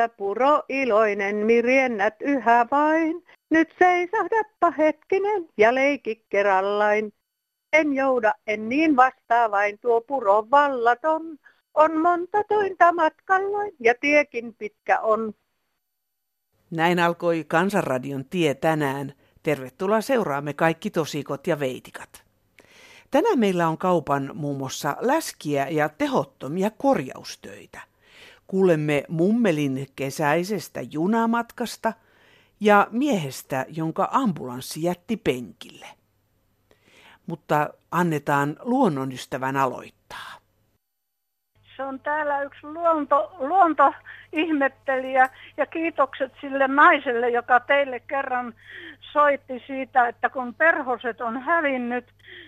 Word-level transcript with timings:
Metsä, 0.00 0.16
puro, 0.16 0.62
iloinen, 0.68 1.36
mirjennät 1.36 2.14
yhä 2.20 2.66
vain. 2.70 3.24
Nyt 3.50 3.74
seisahdappa 3.78 4.70
hetkinen 4.70 5.48
ja 5.56 5.74
leiki 5.74 6.24
kerallain. 6.28 7.12
En 7.72 7.92
jouda, 7.92 8.34
en 8.46 8.68
niin 8.68 8.96
vastaa 8.96 9.50
vain 9.50 9.78
tuo 9.78 10.00
puro 10.00 10.46
vallaton. 10.50 11.38
On 11.74 12.00
monta 12.00 12.44
tointa 12.48 12.92
matkalloin 12.92 13.72
ja 13.80 13.94
tiekin 14.00 14.54
pitkä 14.54 15.00
on. 15.00 15.34
Näin 16.70 16.98
alkoi 16.98 17.44
Kansanradion 17.48 18.24
tie 18.24 18.54
tänään. 18.54 19.12
Tervetuloa 19.42 20.00
seuraamme 20.00 20.52
kaikki 20.52 20.90
tosikot 20.90 21.46
ja 21.46 21.60
veitikat. 21.60 22.22
Tänään 23.10 23.38
meillä 23.38 23.68
on 23.68 23.78
kaupan 23.78 24.30
muun 24.34 24.56
muassa 24.56 24.96
läskiä 25.00 25.68
ja 25.68 25.88
tehottomia 25.88 26.70
korjaustöitä. 26.70 27.89
Kuulemme 28.50 29.04
mummelin 29.08 29.86
kesäisestä 29.96 30.80
junamatkasta 30.90 31.92
ja 32.60 32.88
miehestä, 32.90 33.66
jonka 33.68 34.08
ambulanssi 34.12 34.82
jätti 34.82 35.16
penkille. 35.16 35.86
Mutta 37.26 37.70
annetaan 37.90 38.56
luonnonystävän 38.60 39.56
aloittaa. 39.56 40.39
Se 41.80 41.84
on 41.84 42.00
täällä 42.00 42.42
yksi 42.42 42.66
luonto, 42.66 43.32
luontoihmettelijä 43.38 45.28
ja 45.56 45.66
kiitokset 45.66 46.32
sille 46.40 46.68
naiselle, 46.68 47.28
joka 47.28 47.60
teille 47.60 48.00
kerran 48.00 48.54
soitti 49.00 49.62
siitä, 49.66 50.08
että 50.08 50.28
kun 50.28 50.54
perhoset 50.54 51.20
on 51.20 51.42
hävinnyt 51.42 52.04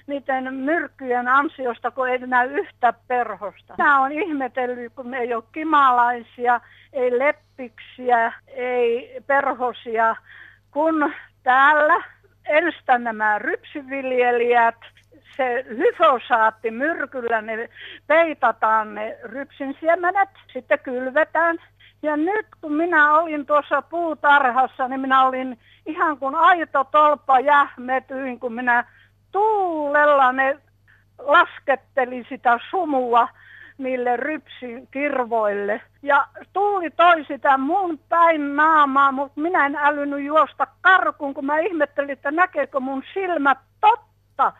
niiden 0.06 0.54
myrkkyjen 0.54 1.28
ansiosta, 1.28 1.90
kun 1.90 2.08
ei 2.08 2.18
näy 2.18 2.50
yhtä 2.50 2.94
perhosta. 3.08 3.74
Tämä 3.76 4.00
on 4.00 4.12
ihmetellyt, 4.12 4.92
kun 4.96 5.14
ei 5.14 5.34
ole 5.34 5.44
kimalaisia, 5.52 6.60
ei 6.92 7.18
leppiksiä, 7.18 8.32
ei 8.46 9.22
perhosia, 9.26 10.16
kun 10.70 11.12
täällä 11.42 12.02
ensin 12.46 13.04
nämä 13.04 13.38
rypsiviljelijät 13.38 14.76
se 15.36 15.64
lyfosaatti 15.68 16.70
myrkyllä, 16.70 17.40
ne 17.40 17.68
peitataan 18.06 18.94
ne 18.94 19.18
rypsin 19.22 19.76
siemenet, 19.80 20.28
sitten 20.52 20.78
kylvetään. 20.78 21.58
Ja 22.02 22.16
nyt 22.16 22.46
kun 22.60 22.72
minä 22.72 23.14
olin 23.18 23.46
tuossa 23.46 23.82
puutarhassa, 23.82 24.88
niin 24.88 25.00
minä 25.00 25.26
olin 25.26 25.58
ihan 25.86 26.18
kuin 26.18 26.34
aito 26.34 26.84
tolppa 26.84 27.40
jähmetyin, 27.40 28.40
kun 28.40 28.52
minä 28.52 28.84
tuulella 29.32 30.32
ne 30.32 30.58
lasketteli 31.18 32.26
sitä 32.28 32.58
sumua 32.70 33.28
niille 33.82 34.16
rypsin 34.16 34.88
kirvoille. 34.90 35.80
Ja 36.02 36.26
tuuli 36.52 36.90
toi 36.90 37.24
sitä 37.24 37.58
mun 37.58 37.98
päin 38.08 38.56
naamaa, 38.56 39.12
mutta 39.12 39.40
minä 39.40 39.66
en 39.66 39.76
älynyt 39.76 40.24
juosta 40.24 40.66
karkuun, 40.80 41.34
kun 41.34 41.46
mä 41.46 41.58
ihmettelin, 41.58 42.10
että 42.10 42.30
näkeekö 42.30 42.80
mun 42.80 43.02
silmät 43.14 43.58
totta 43.80 44.52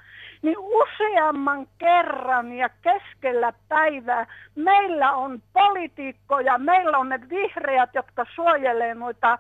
niin 0.43 0.59
useamman 0.59 1.67
kerran 1.79 2.53
ja 2.53 2.69
keskellä 2.69 3.53
päivää 3.69 4.27
meillä 4.55 5.13
on 5.13 5.43
poliitikkoja, 5.53 6.59
meillä 6.59 6.99
on 6.99 7.09
ne 7.09 7.21
vihreät, 7.31 7.91
jotka 7.95 8.27
suojelee 8.35 8.95
noita 8.95 9.39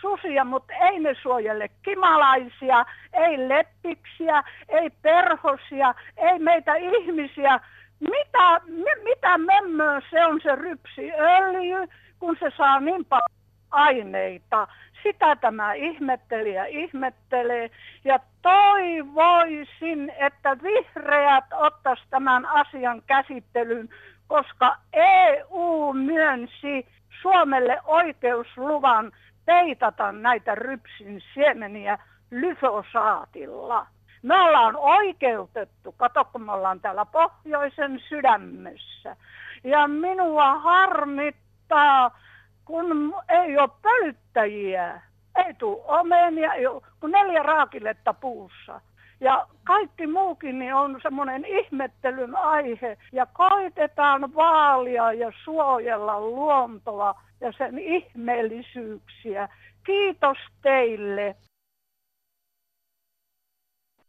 susia, 0.00 0.44
mutta 0.44 0.74
ei 0.74 0.98
ne 0.98 1.14
suojele 1.22 1.68
kimalaisia, 1.82 2.84
ei 3.12 3.48
leppiksiä, 3.48 4.42
ei 4.68 4.90
perhosia, 4.90 5.94
ei 6.16 6.38
meitä 6.38 6.74
ihmisiä. 6.74 7.60
Mitä, 8.00 8.60
mi, 8.66 9.04
mitä 9.04 9.38
memmöä 9.38 10.00
se 10.10 10.26
on 10.26 10.40
se 10.42 10.54
rypsiöljy, 10.54 11.88
kun 12.18 12.36
se 12.40 12.50
saa 12.56 12.80
niin 12.80 13.04
paljon 13.04 13.40
aineita. 13.70 14.68
Sitä 15.02 15.36
tämä 15.36 15.72
ihmettelijä 15.72 16.64
ihmettelee 16.64 17.70
ja 18.04 18.18
toivoisin, 18.42 20.12
että 20.18 20.56
vihreät 20.62 21.44
ottaisi 21.52 22.02
tämän 22.10 22.46
asian 22.46 23.02
käsittelyn, 23.06 23.88
koska 24.26 24.76
EU 24.92 25.92
myönsi 25.92 26.86
Suomelle 27.22 27.78
oikeusluvan 27.84 29.12
peitata 29.46 30.12
näitä 30.12 30.54
rypsin 30.54 31.22
siemeniä 31.34 31.98
lyfosaatilla. 32.30 33.86
Me 34.22 34.40
ollaan 34.42 34.76
oikeutettu, 34.76 35.92
kato 35.92 36.24
kun 36.24 36.42
me 36.42 36.52
ollaan 36.52 36.80
täällä 36.80 37.06
pohjoisen 37.06 38.02
sydämessä. 38.08 39.16
Ja 39.64 39.88
minua 39.88 40.54
harmittaa, 40.58 42.18
kun 42.64 43.14
ei 43.28 43.58
ole 43.58 43.70
pölyttäjiä, 43.82 45.00
ei 45.46 45.54
tule 45.54 45.84
omenia, 45.86 46.54
ei 46.54 46.66
ole, 46.66 46.82
kun 47.00 47.10
neljä 47.10 47.42
raakiletta 47.42 48.14
puussa. 48.14 48.80
Ja 49.20 49.46
kaikki 49.64 50.06
muukin 50.06 50.58
niin 50.58 50.74
on 50.74 50.98
semmoinen 51.02 51.44
ihmettelyn 51.44 52.36
aihe 52.36 52.98
ja 53.12 53.26
koitetaan 53.26 54.34
vaalia 54.34 55.12
ja 55.12 55.32
suojella 55.44 56.20
luontoa 56.20 57.14
ja 57.40 57.52
sen 57.52 57.78
ihmeellisyyksiä. 57.78 59.48
Kiitos 59.84 60.38
teille. 60.62 61.36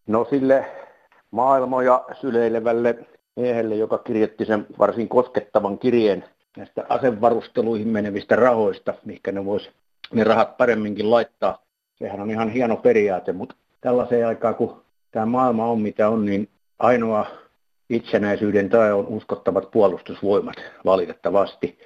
No 0.08 0.26
sille 0.30 0.66
maailmoja 1.32 2.06
syleilevälle 2.22 2.96
miehelle, 3.36 3.76
joka 3.76 3.98
kirjoitti 3.98 4.46
sen 4.46 4.66
varsin 4.80 5.10
koskettavan 5.10 5.80
kirjeen 5.80 6.24
näistä 6.58 6.86
asevarusteluihin 6.90 7.88
menevistä 7.88 8.36
rahoista, 8.36 8.94
mihinkä 9.06 9.32
ne 9.32 9.46
vois 9.46 9.72
ne 10.14 10.24
rahat 10.24 10.58
paremminkin 10.58 11.12
laittaa. 11.12 11.64
Sehän 11.96 12.22
on 12.22 12.32
ihan 12.32 12.50
hieno 12.50 12.78
periaate, 12.78 13.34
mutta 13.34 13.56
tällaiseen 13.82 14.28
aikaan, 14.28 14.56
kun 14.56 14.82
tämä 15.12 15.26
maailma 15.26 15.66
on 15.66 15.82
mitä 15.82 16.10
on, 16.10 16.26
niin 16.26 16.50
ainoa 16.80 17.26
itsenäisyyden 17.90 18.70
tai 18.70 18.92
on 18.92 19.08
uskottavat 19.08 19.72
puolustusvoimat 19.72 20.56
valitettavasti. 20.86 21.80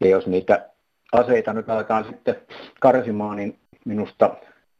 Ja 0.00 0.08
jos 0.08 0.26
niitä 0.26 0.70
aseita 1.12 1.52
nyt 1.52 1.70
aletaan 1.70 2.04
sitten 2.04 2.36
karsimaan, 2.80 3.36
niin 3.36 3.58
minusta 3.84 4.34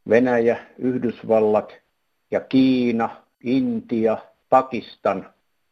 Venäjä, 0.09 0.57
Yhdysvallat 0.79 1.75
ja 2.31 2.41
Kiina, 2.41 3.11
Intia, 3.45 4.19
Pakistan 4.49 5.31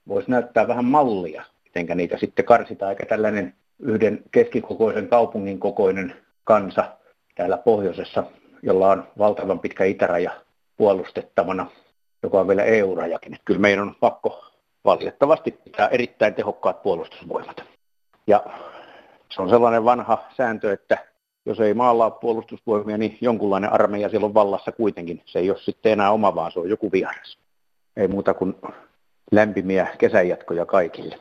voisi 0.09 0.31
näyttää 0.31 0.69
vähän 0.69 0.85
mallia, 0.85 1.45
miten 1.65 1.97
niitä 1.97 2.19
sitten 2.19 2.45
karsitaan, 2.45 2.91
eikä 2.91 3.07
tällainen 3.07 3.55
yhden 3.79 4.23
keskikokoisen 4.31 5.09
kaupungin 5.09 5.61
kokoinen 5.61 6.15
kansa 6.45 6.85
täällä 7.35 7.57
pohjoisessa, 7.57 8.25
jolla 8.63 8.91
on 8.91 9.09
valtavan 9.19 9.61
pitkä 9.61 9.85
itäraja 9.85 10.31
puolustettavana, 10.77 11.67
joka 12.23 12.41
on 12.41 12.49
vielä 12.49 12.65
EU-rajakin. 12.65 13.37
Kyllä 13.45 13.61
meidän 13.61 13.89
on 13.89 13.95
pakko 14.01 14.45
valitettavasti 14.85 15.51
pitää 15.51 15.89
erittäin 15.89 16.35
tehokkaat 16.35 16.83
puolustusvoimat. 16.83 17.65
Ja 18.27 18.45
se 19.31 19.43
on 19.43 19.49
sellainen 19.49 19.85
vanha 19.85 20.25
sääntö, 20.37 20.73
että 20.73 20.99
jos 21.47 21.61
ei 21.61 21.75
maalla 21.75 22.05
ole 22.05 22.15
puolustusvoimia, 22.21 22.99
niin 22.99 23.19
jonkunlainen 23.21 23.73
armeija 23.73 24.09
siellä 24.09 24.27
on 24.27 24.35
vallassa 24.35 24.73
kuitenkin. 24.73 25.23
Se 25.25 25.39
ei 25.39 25.51
ole 25.51 25.59
sitten 25.59 25.93
enää 25.93 26.11
oma, 26.11 26.35
vaan 26.35 26.53
se 26.53 26.61
on 26.61 26.69
joku 26.69 26.93
vieras. 26.93 27.39
Ei 27.97 28.09
muuta 28.09 28.35
kuin 28.35 28.55
lämpimiä 29.33 29.87
kesänjatkoja 29.99 30.67
kaikille. 30.67 31.19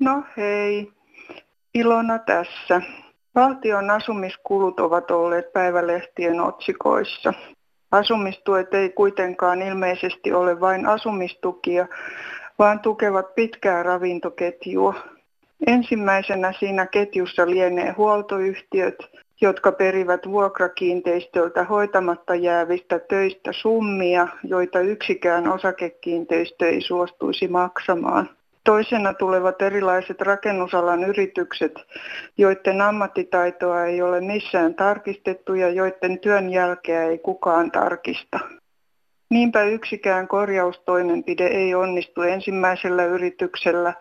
No 0.00 0.22
hei, 0.36 0.92
Ilona 1.74 2.18
tässä. 2.18 2.82
Valtion 3.34 3.90
asumiskulut 3.90 4.80
ovat 4.80 5.10
olleet 5.10 5.52
päivälehtien 5.52 6.40
otsikoissa. 6.40 7.32
Asumistuet 7.90 8.74
ei 8.74 8.90
kuitenkaan 8.90 9.62
ilmeisesti 9.62 10.32
ole 10.32 10.60
vain 10.60 10.86
asumistukia, 10.86 11.86
vaan 12.58 12.80
tukevat 12.80 13.34
pitkää 13.34 13.82
ravintoketjua. 13.82 14.94
Ensimmäisenä 15.66 16.52
siinä 16.58 16.86
ketjussa 16.86 17.46
lienee 17.46 17.90
huoltoyhtiöt, 17.90 18.96
jotka 19.40 19.72
perivät 19.72 20.20
vuokrakiinteistöltä 20.28 21.64
hoitamatta 21.64 22.34
jäävistä 22.34 22.98
töistä 22.98 23.52
summia, 23.52 24.28
joita 24.44 24.80
yksikään 24.80 25.48
osakekiinteistö 25.48 26.68
ei 26.68 26.80
suostuisi 26.80 27.48
maksamaan. 27.48 28.28
Toisena 28.64 29.14
tulevat 29.14 29.62
erilaiset 29.62 30.20
rakennusalan 30.20 31.04
yritykset, 31.04 31.72
joiden 32.38 32.80
ammattitaitoa 32.80 33.84
ei 33.84 34.02
ole 34.02 34.20
missään 34.20 34.74
tarkistettu 34.74 35.54
ja 35.54 35.68
joiden 35.68 36.18
työn 36.18 36.50
jälkeä 36.50 37.04
ei 37.04 37.18
kukaan 37.18 37.70
tarkista. 37.70 38.40
Niinpä 39.30 39.62
yksikään 39.62 40.28
korjaustoimenpide 40.28 41.46
ei 41.46 41.74
onnistu 41.74 42.22
ensimmäisellä 42.22 43.04
yrityksellä, 43.04 43.94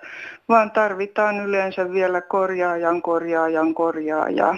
vaan 0.50 0.72
tarvitaan 0.72 1.40
yleensä 1.46 1.92
vielä 1.92 2.22
korjaajan 2.22 3.02
korjaajan 3.02 3.74
korjaajaa. 3.74 4.58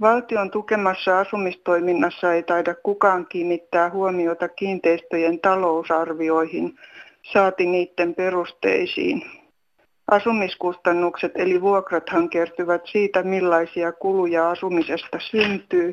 Valtion 0.00 0.50
tukemassa 0.50 1.20
asumistoiminnassa 1.20 2.34
ei 2.34 2.42
taida 2.42 2.74
kukaan 2.74 3.26
kiinnittää 3.26 3.90
huomiota 3.90 4.48
kiinteistöjen 4.48 5.40
talousarvioihin, 5.40 6.74
saati 7.32 7.66
niiden 7.66 8.14
perusteisiin. 8.14 9.22
Asumiskustannukset 10.10 11.32
eli 11.34 11.60
vuokrathan 11.60 12.30
kertyvät 12.30 12.82
siitä, 12.84 13.22
millaisia 13.22 13.92
kuluja 13.92 14.50
asumisesta 14.50 15.18
syntyy, 15.30 15.92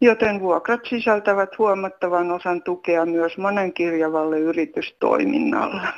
joten 0.00 0.40
vuokrat 0.40 0.80
sisältävät 0.90 1.58
huomattavan 1.58 2.30
osan 2.30 2.62
tukea 2.62 3.06
myös 3.06 3.38
monenkirjavalle 3.38 4.38
yritystoiminnalle. 4.38 5.88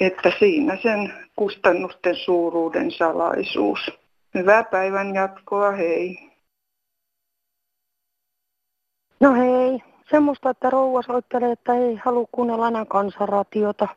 Että 0.00 0.32
siinä 0.38 0.78
sen 0.82 1.12
kustannusten 1.36 2.16
suuruuden 2.16 2.90
salaisuus. 2.90 3.78
Hyvää 4.34 4.64
päivän 4.64 5.14
jatkoa, 5.14 5.70
hei. 5.70 6.32
No 9.20 9.32
hei, 9.32 9.82
semmoista, 10.10 10.50
että 10.50 10.70
rouva 10.70 11.02
soittelee, 11.02 11.52
että 11.52 11.74
ei 11.74 11.96
halua 12.04 12.26
kuunnella 12.32 12.68
enää 12.68 12.84
kansanratiota. 12.84 13.88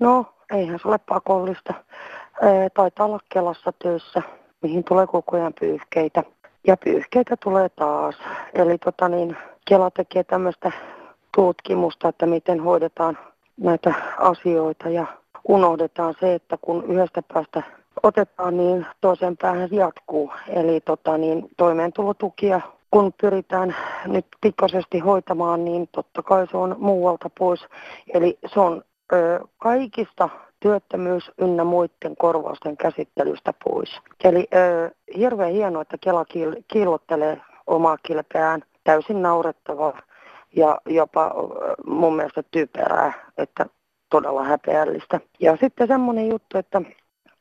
No, 0.00 0.34
eihän 0.52 0.78
se 0.82 0.88
ole 0.88 0.98
pakollista. 0.98 1.74
Taitaa 2.74 3.06
olla 3.06 3.18
Kelassa 3.28 3.72
töissä, 3.82 4.22
mihin 4.62 4.84
tulee 4.84 5.06
koko 5.06 5.36
ajan 5.36 5.54
pyyhkeitä. 5.60 6.22
Ja 6.66 6.76
pyyhkeitä 6.76 7.36
tulee 7.36 7.68
taas. 7.68 8.14
Eli 8.54 8.78
tota 8.78 9.08
niin, 9.08 9.36
Kela 9.64 9.90
tekee 9.90 10.24
tämmöistä 10.24 10.72
tutkimusta, 11.34 12.08
että 12.08 12.26
miten 12.26 12.60
hoidetaan 12.60 13.18
näitä 13.56 13.94
asioita 14.18 14.88
ja 14.88 15.06
unohdetaan 15.48 16.14
se, 16.20 16.34
että 16.34 16.56
kun 16.60 16.84
yhdestä 16.84 17.22
päästä 17.34 17.62
otetaan, 18.02 18.56
niin 18.56 18.86
toisen 19.00 19.36
päähän 19.36 19.68
jatkuu. 19.72 20.32
Eli 20.48 20.80
tota 20.80 21.18
niin, 21.18 21.48
toimeentulotukia 21.56 22.60
kun 22.90 23.12
pyritään 23.20 23.76
nyt 24.06 24.26
pikkaisesti 24.40 24.98
hoitamaan, 24.98 25.64
niin 25.64 25.88
totta 25.92 26.22
kai 26.22 26.46
se 26.46 26.56
on 26.56 26.76
muualta 26.78 27.30
pois. 27.38 27.66
Eli 28.14 28.38
se 28.46 28.60
on 28.60 28.82
ö, 29.12 29.40
kaikista 29.58 30.28
työttömyys 30.62 31.30
ynnä 31.38 31.64
muiden 31.64 32.16
korvausten 32.18 32.76
käsittelystä 32.76 33.52
pois. 33.64 34.00
Eli 34.24 34.48
ö, 34.54 34.90
hirveän 35.16 35.52
hienoa, 35.52 35.82
että 35.82 35.98
Kela 36.00 36.24
kiillottelee 36.68 37.40
omaa 37.66 37.96
kilpeään, 38.02 38.62
täysin 38.84 39.22
naurettavaa 39.22 40.02
ja 40.56 40.78
jopa 40.86 41.34
mun 41.86 42.16
mielestä 42.16 42.42
typerää, 42.50 43.12
että 43.38 43.66
todella 44.10 44.44
häpeällistä. 44.44 45.20
Ja 45.40 45.56
sitten 45.60 45.88
semmoinen 45.88 46.28
juttu, 46.28 46.58
että 46.58 46.82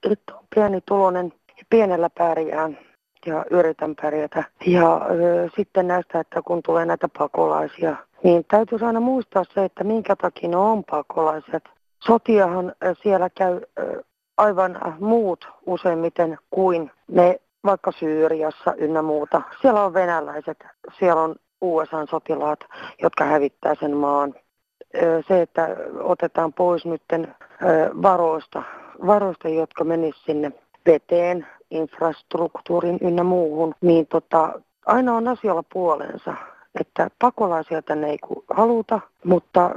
nyt 0.10 0.22
on 0.34 0.46
pieni 0.56 0.82
tulonen 0.86 1.34
ja 1.58 1.64
pienellä 1.70 2.10
pärjään 2.18 2.78
ja 3.26 3.46
yritän 3.52 3.96
pärjätä. 4.02 4.44
Ja 4.68 4.96
ö, 4.96 5.50
sitten 5.56 5.88
näistä, 5.88 6.20
että 6.20 6.42
kun 6.42 6.62
tulee 6.66 6.86
näitä 6.86 7.08
pakolaisia, 7.18 7.96
niin 8.24 8.46
täytyy 8.48 8.80
aina 8.82 9.00
muistaa 9.00 9.44
se, 9.54 9.66
että 9.66 9.84
minkä 9.84 10.16
takia 10.16 10.50
ne 10.50 10.58
on 10.58 10.84
pakolaiset. 10.84 11.64
Sotiahan 12.06 12.74
siellä 13.04 13.30
käy 13.30 13.62
ö, 13.80 14.04
aivan 14.38 14.80
muut 15.00 15.48
useimmiten 15.66 16.38
kuin 16.50 16.92
ne 17.08 17.40
vaikka 17.66 17.92
Syyriassa 17.92 18.74
ynnä 18.78 19.02
muuta. 19.02 19.42
Siellä 19.62 19.84
on 19.84 19.94
venäläiset, 19.94 20.64
siellä 21.00 21.22
on 21.22 21.36
USA-sotilaat, 21.62 22.60
jotka 23.02 23.24
hävittää 23.24 23.76
sen 23.76 23.98
maan. 23.98 24.34
Se, 25.28 25.42
että 25.42 25.68
otetaan 26.00 26.54
pois 26.54 26.86
nytten 26.86 27.36
varoista, 28.02 28.64
varoista 29.06 29.50
jotka 29.50 29.84
menisivät 29.84 30.26
sinne 30.26 30.52
veteen, 30.86 31.48
infrastruktuurin 31.72 32.98
ynnä 33.02 33.24
muuhun, 33.24 33.76
niin 33.82 34.08
tota, 34.08 34.62
aina 34.86 35.16
on 35.16 35.28
asialla 35.28 35.64
puolensa. 35.74 36.34
Että 36.80 37.10
pakolaisia 37.20 37.82
tänne 37.82 38.10
ei 38.10 38.18
haluta, 38.50 39.00
mutta 39.26 39.72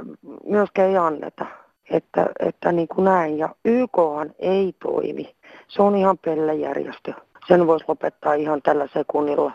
myöskään 0.45 0.89
ei 0.89 0.97
anneta. 0.97 1.45
Että, 1.89 2.29
että 2.39 2.71
niin 2.71 2.87
kuin 2.87 3.05
näin. 3.05 3.37
Ja 3.37 3.49
YKhan 3.65 4.33
ei 4.39 4.73
toimi. 4.83 5.35
Se 5.67 5.81
on 5.81 5.95
ihan 5.95 6.17
pellejärjestö. 6.17 7.13
Sen 7.47 7.67
voisi 7.67 7.85
lopettaa 7.87 8.33
ihan 8.33 8.61
tällä 8.61 8.87
sekunnilla. 8.93 9.51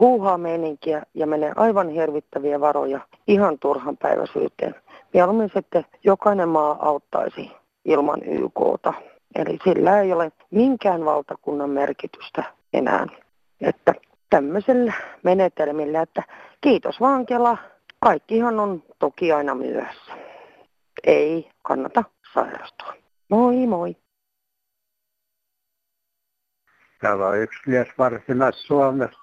Huuhaa 0.00 0.38
meininkiä 0.38 1.02
ja 1.14 1.26
menee 1.26 1.52
aivan 1.56 1.88
hirvittäviä 1.88 2.60
varoja 2.60 3.00
ihan 3.28 3.58
turhan 3.58 3.96
päiväsyyteen. 3.96 4.74
Mieluummin 5.14 5.50
sitten 5.54 5.86
jokainen 6.04 6.48
maa 6.48 6.76
auttaisi 6.80 7.52
ilman 7.84 8.22
YKta. 8.22 8.92
Eli 9.34 9.58
sillä 9.64 10.00
ei 10.00 10.12
ole 10.12 10.32
minkään 10.50 11.04
valtakunnan 11.04 11.70
merkitystä 11.70 12.44
enää. 12.72 13.06
Että 13.60 13.94
tämmöisellä 14.30 14.92
menetelmillä, 15.22 16.02
että 16.02 16.22
kiitos 16.60 17.00
vaan 17.00 17.26
Kela, 17.26 17.58
kaikkihan 18.00 18.60
on 18.60 18.82
toki 18.98 19.32
aina 19.32 19.54
myöhässä. 19.54 20.27
Ei 21.06 21.50
kannata 21.62 22.04
sairastua. 22.34 22.94
Moi 23.28 23.66
moi. 23.66 23.96
Täällä 27.00 27.26
on 27.26 27.38
yksi 27.38 27.60
mies 27.66 27.88
Varsinais-Suomesta. 27.98 29.18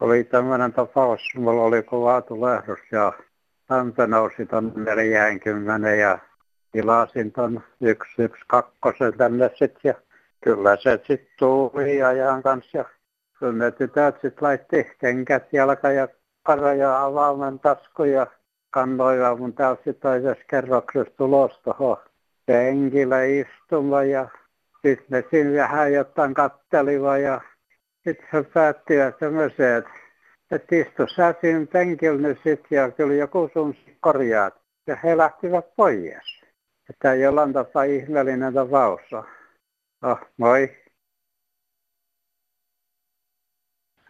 Oli 0.00 0.24
tämmöinen 0.24 0.72
tapaus, 0.72 1.20
mulla 1.34 1.62
oli 1.62 1.82
kova 1.82 2.22
tulehdus 2.22 2.78
ja 2.92 3.12
häntä 3.70 4.06
nousi 4.06 4.46
tuonne 4.46 4.94
40 4.94 5.90
ja 5.90 6.18
tilasin 6.72 7.32
ton 7.32 7.62
112 8.16 9.12
tänne 9.18 9.50
sitten 9.54 9.80
ja 9.88 9.94
kyllä 10.44 10.76
se 10.76 11.00
sitten 11.06 11.26
tuli 11.38 12.02
ajan 12.02 12.42
kanssa 12.42 12.78
ja 12.78 12.84
kyllä 13.38 13.52
ne 13.64 13.70
tytöt 13.70 14.14
sitten 14.14 14.38
laitti 14.40 14.90
kenkät 14.98 15.52
jalka 15.52 15.92
ja 15.92 16.08
kara 16.42 16.74
ja 16.74 17.04
avaimen 17.04 17.58
tasku 17.58 18.04
ja 18.04 18.26
kannoivat 18.72 19.38
mun 19.38 19.54
täysin 19.54 19.94
toisessa 19.94 20.44
kerroksessa 20.50 21.12
tulos 21.16 21.60
tuohon 21.64 21.96
penkillä 22.46 23.22
istuma 23.22 24.02
ja 24.02 24.28
sitten 24.82 25.06
ne 25.08 25.24
siinä 25.30 25.62
vähän 25.62 25.92
jotain 25.92 26.34
kattelivat 26.34 27.18
ja 27.18 27.40
sitten 28.04 28.28
he 28.32 28.42
päättivät 28.42 29.18
semmoiseen, 29.18 29.78
että, 29.78 29.90
että 30.50 30.76
istu 30.76 31.06
sä 31.16 31.34
siinä 31.40 31.66
penkillä 31.66 32.28
nyt 32.28 32.38
sitten 32.44 32.76
ja 32.76 32.90
kyllä 32.90 33.14
joku 33.14 33.50
sun 33.52 33.74
korjaat. 34.00 34.54
Ja 34.86 34.96
he 35.04 35.16
lähtivät 35.16 35.76
pois. 35.76 36.42
Että 36.90 37.14
jollain 37.14 37.52
tapaa 37.52 37.82
ihmeellinen 37.82 38.54
tapaus. 38.54 39.00
Oh, 40.02 40.18
moi. 40.36 40.76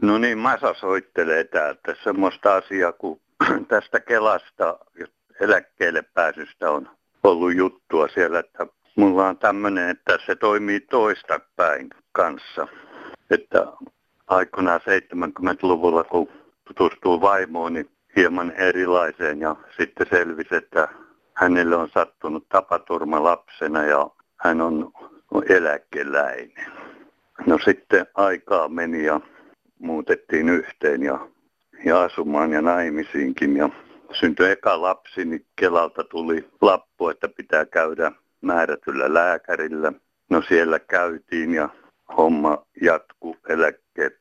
No 0.02 0.18
niin, 0.18 0.38
Masa 0.38 0.74
soittelee 0.74 1.44
täältä 1.44 1.94
semmoista 2.04 2.54
asiaa, 2.54 2.92
kun 2.92 3.20
tästä 3.68 4.00
Kelasta 4.00 4.78
eläkkeelle 5.40 6.02
pääsystä 6.02 6.70
on 6.70 6.90
ollut 7.24 7.54
juttua 7.56 8.08
siellä, 8.08 8.38
että 8.38 8.66
mulla 8.96 9.28
on 9.28 9.38
tämmöinen, 9.38 9.90
että 9.90 10.18
se 10.26 10.36
toimii 10.36 10.80
toista 10.80 11.40
päin 11.56 11.90
kanssa. 12.12 12.68
Että 13.30 13.66
aikoinaan 14.26 14.80
70-luvulla, 14.80 16.04
kun 16.04 16.28
tutustuu 16.64 17.20
vaimoon, 17.20 17.72
niin 17.72 17.90
hieman 18.16 18.50
erilaiseen 18.50 19.40
ja 19.40 19.56
sitten 19.76 20.06
selvisi, 20.10 20.54
että 20.54 20.88
hänelle 21.34 21.76
on 21.76 21.88
sattunut 21.88 22.48
tapaturma 22.48 23.24
lapsena 23.24 23.82
ja 23.82 24.10
hän 24.36 24.60
on 24.60 24.92
eläkeläinen. 25.48 26.72
No 27.46 27.58
sitten 27.64 28.06
aikaa 28.14 28.68
meni 28.68 29.04
ja 29.04 29.20
muutettiin 29.78 30.48
yhteen 30.48 31.02
ja, 31.02 31.28
ja 31.84 32.02
asumaan 32.02 32.52
ja 32.52 32.62
naimisiinkin 32.62 33.56
ja 33.56 33.68
syntyi 34.12 34.50
eka 34.50 34.82
lapsi, 34.82 35.24
niin 35.24 35.46
Kelalta 35.56 36.04
tuli 36.04 36.48
lappu, 36.60 37.08
että 37.08 37.28
pitää 37.28 37.64
käydä 37.64 38.12
määrätyllä 38.40 39.14
lääkärillä. 39.14 39.92
No 40.30 40.42
siellä 40.48 40.78
käytiin 40.78 41.54
ja 41.54 41.68
homma 42.16 42.66
jatkuu 42.80 43.36
eläkkeet 43.48 44.18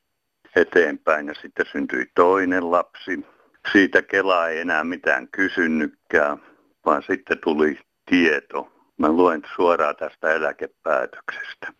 eteenpäin 0.55 1.27
ja 1.27 1.33
sitten 1.33 1.65
syntyi 1.71 2.05
toinen 2.15 2.71
lapsi. 2.71 3.25
Siitä 3.71 4.01
Kela 4.01 4.47
ei 4.47 4.59
enää 4.59 4.83
mitään 4.83 5.27
kysynytkään 5.27 6.37
vaan 6.85 7.03
sitten 7.07 7.37
tuli 7.43 7.79
tieto. 8.05 8.71
Mä 8.97 9.09
luen 9.09 9.41
suoraan 9.55 9.95
tästä 9.95 10.33
eläkepäätöksestä. 10.33 11.73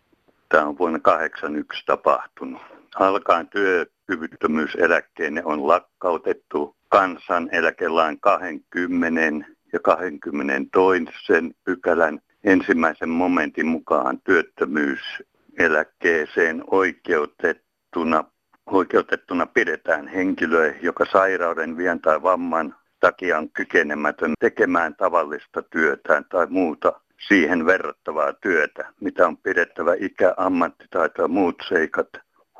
Tämä 0.48 0.66
on 0.66 0.78
vuonna 0.78 0.98
1981 0.98 1.82
tapahtunut. 1.86 2.81
Alkaen 2.94 3.48
työkyvyttömyyseläkkeenne 3.48 5.42
on 5.44 5.68
lakkautettu 5.68 6.76
kansaneläkelain 6.88 8.20
20 8.20 9.46
ja 9.72 9.80
22 9.80 11.32
pykälän 11.64 12.20
ensimmäisen 12.44 13.08
momentin 13.08 13.66
mukaan 13.66 14.18
työttömyyseläkkeeseen 14.24 16.64
oikeutettuna, 16.66 18.24
oikeutettuna 18.66 19.46
pidetään 19.46 20.08
henkilöä, 20.08 20.74
joka 20.82 21.06
sairauden, 21.12 21.76
vien 21.76 22.00
tai 22.00 22.22
vamman 22.22 22.74
takia 23.00 23.38
on 23.38 23.50
kykenemätön 23.50 24.32
tekemään 24.40 24.94
tavallista 24.94 25.62
työtään 25.62 26.24
tai 26.24 26.46
muuta 26.50 27.00
siihen 27.28 27.66
verrattavaa 27.66 28.32
työtä, 28.32 28.92
mitä 29.00 29.26
on 29.26 29.36
pidettävä 29.36 29.94
ikä, 29.98 30.34
ammattitaito 30.36 31.22
ja 31.22 31.28
muut 31.28 31.56
seikat 31.68 32.08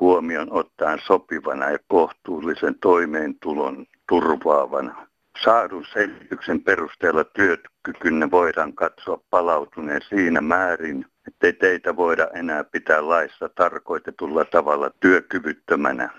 huomioon 0.03 0.51
ottaen 0.51 0.99
sopivana 1.05 1.69
ja 1.69 1.79
kohtuullisen 1.87 2.75
toimeentulon 2.79 3.85
turvaavana. 4.09 5.07
Saadun 5.43 5.85
selvityksen 5.93 6.61
perusteella 6.61 7.23
työkykynne 7.23 8.31
voidaan 8.31 8.73
katsoa 8.73 9.19
palautuneen 9.29 10.01
siinä 10.09 10.41
määrin, 10.41 11.05
ettei 11.27 11.53
teitä 11.53 11.95
voida 11.95 12.27
enää 12.33 12.63
pitää 12.63 13.09
laissa 13.09 13.49
tarkoitetulla 13.49 14.45
tavalla 14.45 14.91
työkyvyttömänä. 14.99 16.09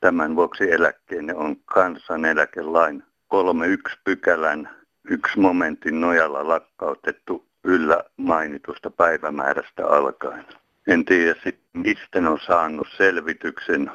Tämän 0.00 0.36
vuoksi 0.36 0.72
eläkkeenne 0.72 1.34
on 1.34 1.56
kansaneläkelain 1.64 3.02
31 3.28 3.98
pykälän 4.04 4.68
yksi 5.10 5.40
momentin 5.40 6.00
nojalla 6.00 6.48
lakkautettu 6.48 7.46
yllä 7.64 8.04
mainitusta 8.16 8.90
päivämäärästä 8.90 9.86
alkaen. 9.86 10.61
En 10.86 11.04
tiedä 11.04 11.34
mistä 11.72 12.18
on 12.18 12.38
saanut 12.46 12.88
selvityksen, 12.96 13.90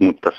mutta 0.00 0.32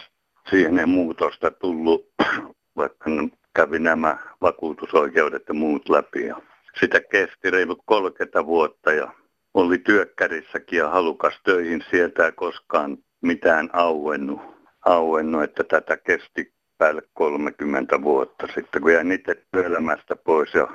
siihen 0.49 0.79
ei 0.79 0.85
muutosta 0.85 1.51
tullut, 1.51 2.09
vaikka 2.77 3.09
kävi 3.55 3.79
nämä 3.79 4.17
vakuutusoikeudet 4.41 5.43
ja 5.47 5.53
muut 5.53 5.89
läpi. 5.89 6.25
Ja 6.25 6.35
sitä 6.79 7.01
kesti 7.01 7.51
reilu 7.51 7.75
30 7.85 8.45
vuotta 8.45 8.93
ja 8.93 9.13
oli 9.53 9.77
työkkärissäkin 9.77 10.79
ja 10.79 10.89
halukas 10.89 11.33
töihin 11.43 11.83
sieltä 11.91 12.31
koskaan 12.31 12.97
mitään 13.21 13.69
auennut, 13.73 14.41
auennut, 14.85 15.43
että 15.43 15.63
tätä 15.63 15.97
kesti 15.97 16.53
päälle 16.77 17.01
30 17.13 18.01
vuotta. 18.01 18.47
Sitten 18.55 18.81
kun 18.81 18.93
jäin 18.93 19.11
itse 19.11 19.43
työelämästä 19.51 20.15
pois 20.15 20.53
ja 20.53 20.67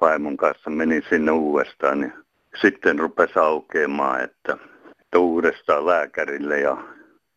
vaimon 0.00 0.36
kanssa 0.36 0.70
menin 0.70 1.02
sinne 1.08 1.32
uudestaan, 1.32 2.00
niin 2.00 2.12
sitten 2.60 2.98
rupesi 2.98 3.38
aukeamaan, 3.38 4.20
että, 4.20 4.58
että 5.00 5.18
uudestaan 5.18 5.86
lääkärille 5.86 6.60
ja 6.60 6.76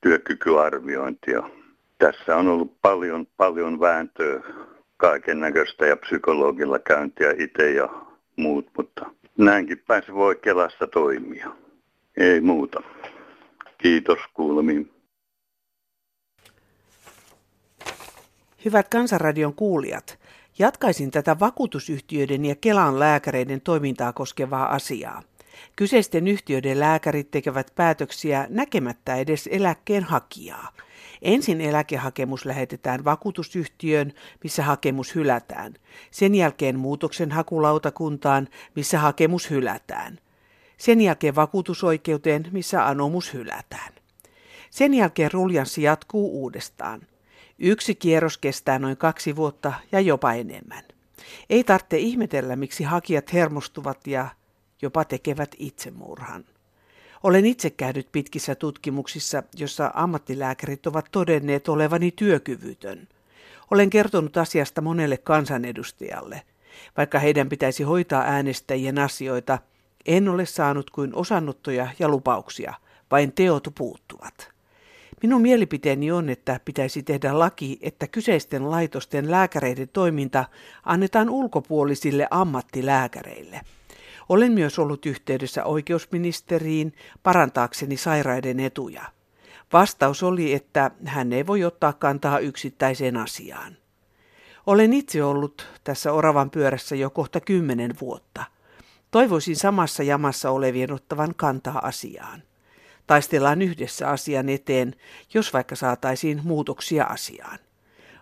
työkykyarviointia. 0.01 1.43
Tässä 1.97 2.37
on 2.37 2.47
ollut 2.47 2.81
paljon, 2.81 3.27
paljon 3.37 3.79
vääntöä 3.79 4.41
kaiken 4.97 5.39
näköistä 5.39 5.85
ja 5.85 5.97
psykologilla 5.97 6.79
käyntiä 6.79 7.33
itse 7.37 7.71
ja 7.71 7.89
muut, 8.35 8.67
mutta 8.77 9.05
näinkin 9.37 9.83
päin 9.87 10.03
se 10.05 10.13
voi 10.13 10.35
Kelassa 10.35 10.87
toimia. 10.87 11.49
Ei 12.17 12.41
muuta. 12.41 12.83
Kiitos 13.77 14.19
kuulemiin. 14.33 14.91
Hyvät 18.65 18.89
Kansanradion 18.89 19.53
kuulijat, 19.53 20.19
jatkaisin 20.59 21.11
tätä 21.11 21.39
vakuutusyhtiöiden 21.39 22.45
ja 22.45 22.55
Kelan 22.55 22.99
lääkäreiden 22.99 23.61
toimintaa 23.61 24.13
koskevaa 24.13 24.73
asiaa. 24.73 25.21
Kyseisten 25.75 26.27
yhtiöiden 26.27 26.79
lääkärit 26.79 27.31
tekevät 27.31 27.71
päätöksiä 27.75 28.47
näkemättä 28.49 29.15
edes 29.15 29.49
eläkkeen 29.51 30.03
hakijaa. 30.03 30.71
Ensin 31.21 31.61
eläkehakemus 31.61 32.45
lähetetään 32.45 33.05
vakuutusyhtiöön, 33.05 34.13
missä 34.43 34.63
hakemus 34.63 35.15
hylätään. 35.15 35.73
Sen 36.11 36.35
jälkeen 36.35 36.79
muutoksen 36.79 37.31
hakulautakuntaan, 37.31 38.47
missä 38.75 38.99
hakemus 38.99 39.49
hylätään. 39.49 40.19
Sen 40.77 41.01
jälkeen 41.01 41.35
vakuutusoikeuteen, 41.35 42.47
missä 42.51 42.87
anomus 42.87 43.33
hylätään. 43.33 43.93
Sen 44.69 44.93
jälkeen 44.93 45.31
ruljanssi 45.31 45.81
jatkuu 45.81 46.41
uudestaan. 46.41 47.01
Yksi 47.59 47.95
kierros 47.95 48.37
kestää 48.37 48.79
noin 48.79 48.97
kaksi 48.97 49.35
vuotta 49.35 49.73
ja 49.91 49.99
jopa 49.99 50.33
enemmän. 50.33 50.83
Ei 51.49 51.63
tarvitse 51.63 51.97
ihmetellä, 51.97 52.55
miksi 52.55 52.83
hakijat 52.83 53.33
hermostuvat 53.33 54.07
ja 54.07 54.27
jopa 54.81 55.05
tekevät 55.05 55.55
itsemurhan. 55.57 56.45
Olen 57.23 57.45
itse 57.45 57.69
käynyt 57.69 58.07
pitkissä 58.11 58.55
tutkimuksissa, 58.55 59.43
jossa 59.55 59.91
ammattilääkärit 59.93 60.87
ovat 60.87 61.05
todenneet 61.11 61.69
olevani 61.69 62.11
työkyvytön. 62.11 63.07
Olen 63.71 63.89
kertonut 63.89 64.37
asiasta 64.37 64.81
monelle 64.81 65.17
kansanedustajalle. 65.17 66.41
Vaikka 66.97 67.19
heidän 67.19 67.49
pitäisi 67.49 67.83
hoitaa 67.83 68.23
äänestäjien 68.23 68.99
asioita, 68.99 69.59
en 70.05 70.29
ole 70.29 70.45
saanut 70.45 70.89
kuin 70.89 71.15
osannuttoja 71.15 71.87
ja 71.99 72.09
lupauksia, 72.09 72.73
vain 73.11 73.31
teot 73.31 73.67
puuttuvat. 73.77 74.58
Minun 75.21 75.41
mielipiteeni 75.41 76.11
on, 76.11 76.29
että 76.29 76.59
pitäisi 76.65 77.03
tehdä 77.03 77.39
laki, 77.39 77.79
että 77.81 78.07
kyseisten 78.07 78.71
laitosten 78.71 79.31
lääkäreiden 79.31 79.89
toiminta 79.89 80.45
annetaan 80.83 81.29
ulkopuolisille 81.29 82.27
ammattilääkäreille. 82.31 83.61
Olen 84.29 84.51
myös 84.51 84.79
ollut 84.79 85.05
yhteydessä 85.05 85.63
oikeusministeriin 85.63 86.93
parantaakseni 87.23 87.97
sairaiden 87.97 88.59
etuja. 88.59 89.03
Vastaus 89.73 90.23
oli, 90.23 90.53
että 90.53 90.91
hän 91.05 91.33
ei 91.33 91.47
voi 91.47 91.63
ottaa 91.63 91.93
kantaa 91.93 92.39
yksittäiseen 92.39 93.17
asiaan. 93.17 93.77
Olen 94.67 94.93
itse 94.93 95.23
ollut 95.23 95.67
tässä 95.83 96.13
oravan 96.13 96.49
pyörässä 96.49 96.95
jo 96.95 97.09
kohta 97.09 97.41
kymmenen 97.41 97.93
vuotta. 98.01 98.43
Toivoisin 99.11 99.55
samassa 99.55 100.03
jamassa 100.03 100.51
olevien 100.51 100.91
ottavan 100.91 101.35
kantaa 101.35 101.79
asiaan. 101.87 102.43
Taistellaan 103.09 103.61
yhdessä 103.61 104.09
asian 104.09 104.49
eteen, 104.49 104.95
jos 105.33 105.53
vaikka 105.53 105.75
saataisiin 105.75 106.41
muutoksia 106.43 107.03
asiaan. 107.03 107.59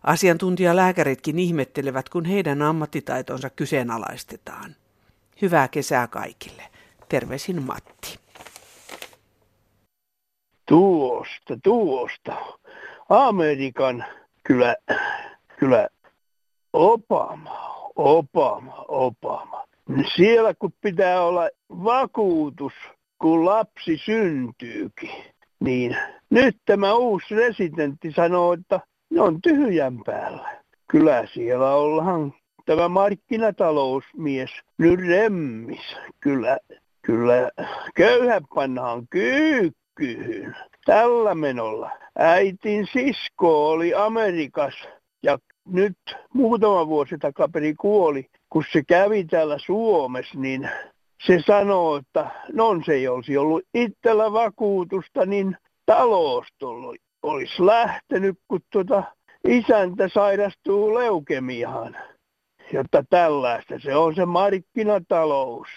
Asiantuntijalääkäritkin 0.04 1.40
ihmettelevät, 1.40 2.10
kun 2.10 2.26
heidän 2.26 2.62
ammattitaitonsa 2.62 3.50
kyseenalaistetaan. 3.50 4.76
Hyvää 5.42 5.68
kesää 5.68 6.08
kaikille. 6.08 6.64
Terveisin 7.10 7.62
Matti. 7.62 8.20
Tuosta, 10.68 11.58
tuosta. 11.64 12.36
Amerikan 13.10 14.06
kyllä, 14.44 14.76
kyllä 15.60 15.88
Obama, 16.74 17.92
Obama, 17.96 18.86
Obama. 18.88 19.64
Siellä 20.16 20.54
kun 20.54 20.74
pitää 20.82 21.24
olla 21.24 21.50
vakuutus, 21.70 22.74
kun 23.22 23.46
lapsi 23.46 23.98
syntyykin, 23.98 25.12
niin 25.60 25.98
nyt 26.30 26.58
tämä 26.66 26.94
uusi 26.94 27.36
residentti 27.36 28.12
sanoo, 28.12 28.54
että 28.54 28.80
ne 29.10 29.22
on 29.22 29.42
tyhjän 29.42 30.00
päällä. 30.06 30.58
Kyllä 30.92 31.28
siellä 31.34 31.76
ollaan 31.76 32.34
tämä 32.66 32.90
markkinatalousmies 32.90 34.50
nyt 34.78 35.00
remmis. 35.00 35.96
Kyllä, 36.20 36.58
kyllä 37.02 37.52
köyhä 37.96 38.42
pannaan 38.56 39.08
kyykkyyn. 39.10 40.56
Tällä 40.86 41.36
menolla. 41.36 41.92
Äitin 42.18 42.88
sisko 42.94 43.70
oli 43.70 43.94
Amerikas 43.94 44.74
ja 45.24 45.38
nyt 45.66 45.98
muutama 46.34 46.88
vuosi 46.88 47.18
takaperi 47.18 47.74
kuoli. 47.74 48.30
Kun 48.50 48.64
se 48.72 48.84
kävi 48.88 49.24
täällä 49.24 49.58
Suomessa, 49.66 50.40
niin 50.40 50.70
se 51.26 51.40
sanoo, 51.48 51.96
että 51.96 52.32
non 52.54 52.84
se 52.86 52.94
ei 52.94 53.08
olisi 53.08 53.38
ollut 53.38 53.64
itsellä 53.74 54.34
vakuutusta, 54.34 55.26
niin 55.26 55.58
talosta 55.86 56.66
olisi 57.24 57.66
lähtenyt, 57.66 58.40
kun 58.48 58.60
tuota 58.72 59.04
isäntä 59.48 60.10
sairastuu 60.14 60.94
leukemiaan 60.94 61.98
jotta 62.74 63.04
tällaista 63.10 63.80
se 63.80 63.96
on 63.96 64.16
se 64.16 64.26
markkinatalous, 64.26 65.68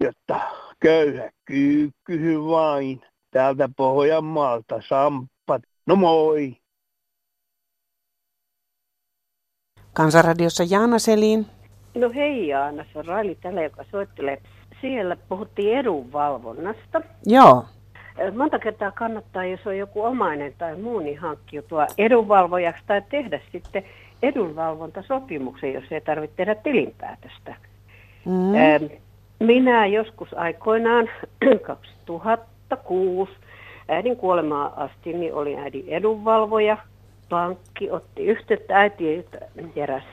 jotta 0.00 0.40
köyhä 0.80 1.30
kyykkyhy 1.44 2.44
vain 2.44 3.00
täältä 3.30 3.68
Pohjanmaalta 3.76 4.82
samppat. 4.88 5.62
No 5.86 5.96
moi! 5.96 6.56
Kansanradiossa 9.92 10.64
Jaana 10.70 10.98
Selin. 10.98 11.46
No 11.94 12.10
hei 12.14 12.48
Jaana, 12.48 12.84
se 12.92 12.98
on 12.98 13.04
Raili 13.04 13.34
tällä, 13.34 13.62
joka 13.62 13.84
soittelee. 13.90 14.42
Siellä 14.84 15.16
puhuttiin 15.28 15.78
edunvalvonnasta. 15.78 17.00
Joo. 17.26 17.64
Monta 18.36 18.58
kertaa 18.58 18.90
kannattaa, 18.90 19.44
jos 19.44 19.66
on 19.66 19.78
joku 19.78 20.02
omainen 20.02 20.54
tai 20.58 20.76
muu, 20.76 20.98
niin 20.98 21.18
hankkiutua 21.18 21.86
edunvalvojaksi 21.98 22.82
tai 22.86 23.02
tehdä 23.08 23.40
sitten 23.52 23.84
edunvalvontasopimuksen, 24.22 25.72
jos 25.72 25.84
ei 25.90 26.00
tarvitse 26.00 26.36
tehdä 26.36 26.54
tilinpäätöstä. 26.54 27.56
Mm. 28.24 28.88
Minä 29.38 29.86
joskus 29.86 30.34
aikoinaan 30.34 31.10
2006 31.62 33.32
äidin 33.88 34.16
kuolemaa 34.16 34.72
asti 34.76 35.12
niin 35.12 35.34
olin 35.34 35.58
äidin 35.58 35.84
edunvalvoja. 35.88 36.76
Pankki 37.28 37.90
otti 37.90 38.24
yhteyttä 38.24 38.78
äiti 38.78 39.26
järäs 39.76 40.04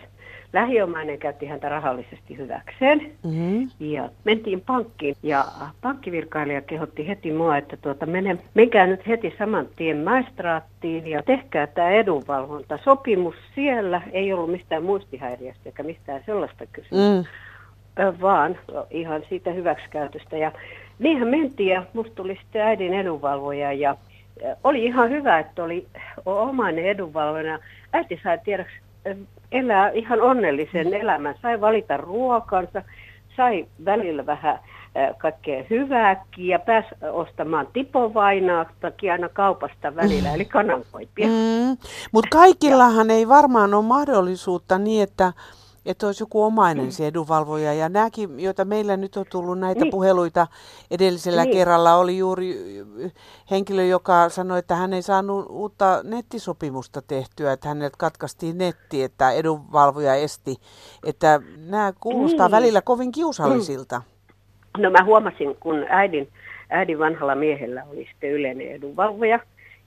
lähiomainen 0.54 1.20
käytti 1.20 1.46
häntä 1.46 1.70
rahallisesti 1.70 2.38
hyväkseen. 2.38 3.12
Mm-hmm. 3.24 3.70
Ja 3.80 4.10
mentiin 4.24 4.62
pankkiin 4.62 5.16
ja 5.24 5.46
pankkivirkailija 5.82 6.62
kehotti 6.62 7.08
heti 7.08 7.32
mua, 7.32 7.58
että 7.58 7.78
tuota, 7.78 8.06
mene, 8.06 8.38
menkää 8.54 8.88
nyt 8.88 9.08
heti 9.08 9.34
saman 9.40 9.68
tien 9.76 9.98
maistraattiin 9.98 11.08
ja 11.08 11.24
tehkää 11.24 11.68
tämä 11.68 11.90
edunvalvonta. 11.90 12.80
Sopimus 12.84 13.36
siellä 13.56 14.02
ei 14.12 14.34
ollut 14.34 14.52
mistään 14.52 14.84
muistihäiriöstä 14.84 15.62
eikä 15.66 15.84
mistään 15.84 16.24
sellaista 16.26 16.66
kysymystä. 16.66 17.30
Mm 17.30 17.52
vaan 18.22 18.58
ihan 18.90 19.22
siitä 19.30 19.52
hyväksikäytöstä. 19.52 20.38
Ja 20.38 20.52
niinhän 21.00 21.28
mentiin 21.28 21.70
ja 21.70 21.84
musta 21.94 22.16
tuli 22.16 22.38
sitten 22.42 22.62
äidin 22.62 22.94
edunvalvoja 22.94 23.74
ja 23.74 23.96
oli 24.64 24.86
ihan 24.86 25.10
hyvä, 25.10 25.40
että 25.40 25.64
oli 25.64 25.88
omainen 26.26 26.86
edunvalvoja. 26.86 27.60
Äiti 27.94 28.20
sai 28.24 28.40
tiedoksi 28.44 28.74
elää 29.52 29.90
ihan 29.90 30.22
onnellisen 30.22 30.94
elämän. 30.94 31.36
Sai 31.42 31.62
valita 31.62 31.98
ruokansa, 31.98 32.82
sai 33.38 33.66
välillä 33.86 34.26
vähän 34.26 34.60
kaikkea 35.18 35.64
hyvääkin 35.70 36.48
ja 36.48 36.60
pääsi 36.60 36.88
ostamaan 37.12 37.68
tipovainaastakin 37.74 39.12
aina 39.12 39.30
kaupasta 39.30 39.96
välillä, 39.96 40.30
mm. 40.30 40.36
eli 40.36 40.46
kanankoipia. 40.46 41.28
Mm. 41.28 41.78
Mutta 42.12 42.30
kaikillahan 42.32 43.10
ei 43.10 43.28
varmaan 43.28 43.74
ole 43.74 43.86
mahdollisuutta 43.86 44.78
niin, 44.78 45.04
että 45.04 45.34
että 45.86 46.06
olisi 46.06 46.24
joku 46.24 46.44
omainen 46.44 46.86
mm. 46.86 46.92
se 46.92 47.08
edunvalvoja. 47.08 47.74
Ja 47.74 47.90
nämäkin, 47.90 48.40
joita 48.40 48.66
meillä 48.66 48.98
nyt 48.98 49.18
on 49.18 49.26
tullut 49.32 49.60
näitä 49.60 49.82
niin. 49.82 49.92
puheluita 49.92 50.48
edellisellä 50.92 51.44
niin. 51.44 51.54
kerralla, 51.54 51.96
oli 51.96 52.18
juuri 52.18 52.56
henkilö, 53.52 53.86
joka 53.86 54.30
sanoi, 54.30 54.60
että 54.60 54.76
hän 54.76 54.94
ei 54.94 55.02
saanut 55.02 55.46
uutta 55.50 56.02
nettisopimusta 56.04 57.02
tehtyä, 57.02 57.54
että 57.54 57.68
häneltä 57.68 57.96
katkaistiin 57.98 58.58
netti, 58.58 59.04
että 59.04 59.32
edunvalvoja 59.32 60.16
esti. 60.16 60.56
Että 61.06 61.42
nämä 61.70 61.94
kuulostaa 62.00 62.48
niin. 62.48 62.52
välillä 62.52 62.82
kovin 62.82 63.12
kiusallisilta. 63.12 64.02
No 64.78 64.90
mä 64.90 65.04
huomasin, 65.04 65.56
kun 65.60 65.86
äidin, 65.90 66.30
äidin 66.70 67.00
vanhalla 67.00 67.36
miehellä 67.36 67.84
oli 67.92 68.08
sitten 68.12 68.32
yleinen 68.32 68.72
edunvalvoja, 68.72 69.40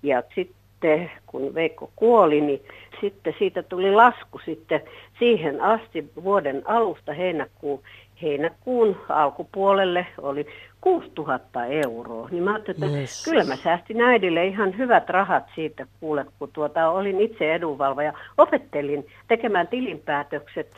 ja 0.02 0.22
sitten 0.34 0.63
sitten, 0.84 1.10
kun 1.26 1.54
Veikko 1.54 1.90
kuoli, 1.96 2.40
niin 2.40 2.62
sitten 3.00 3.34
siitä 3.38 3.62
tuli 3.62 3.92
lasku 3.92 4.40
sitten 4.44 4.80
siihen 5.18 5.60
asti 5.60 6.10
vuoden 6.24 6.62
alusta 6.64 7.12
heinäkuun, 7.12 7.82
heinäkuun 8.22 8.96
alkupuolelle 9.08 10.06
oli 10.22 10.46
6000 10.80 11.64
euroa. 11.66 12.28
Niin 12.30 12.42
mä 12.42 12.52
ajattelin, 12.52 12.84
että 12.84 12.98
yes. 12.98 13.24
kyllä 13.24 13.44
mä 13.44 13.56
säästin 13.56 14.00
äidille 14.00 14.46
ihan 14.46 14.78
hyvät 14.78 15.10
rahat 15.10 15.44
siitä, 15.54 15.86
kuule, 16.00 16.26
kun 16.38 16.50
tuota, 16.52 16.88
olin 16.88 17.20
itse 17.20 17.54
edunvalvoja. 17.54 18.12
Opettelin 18.38 19.06
tekemään 19.28 19.68
tilinpäätökset. 19.68 20.76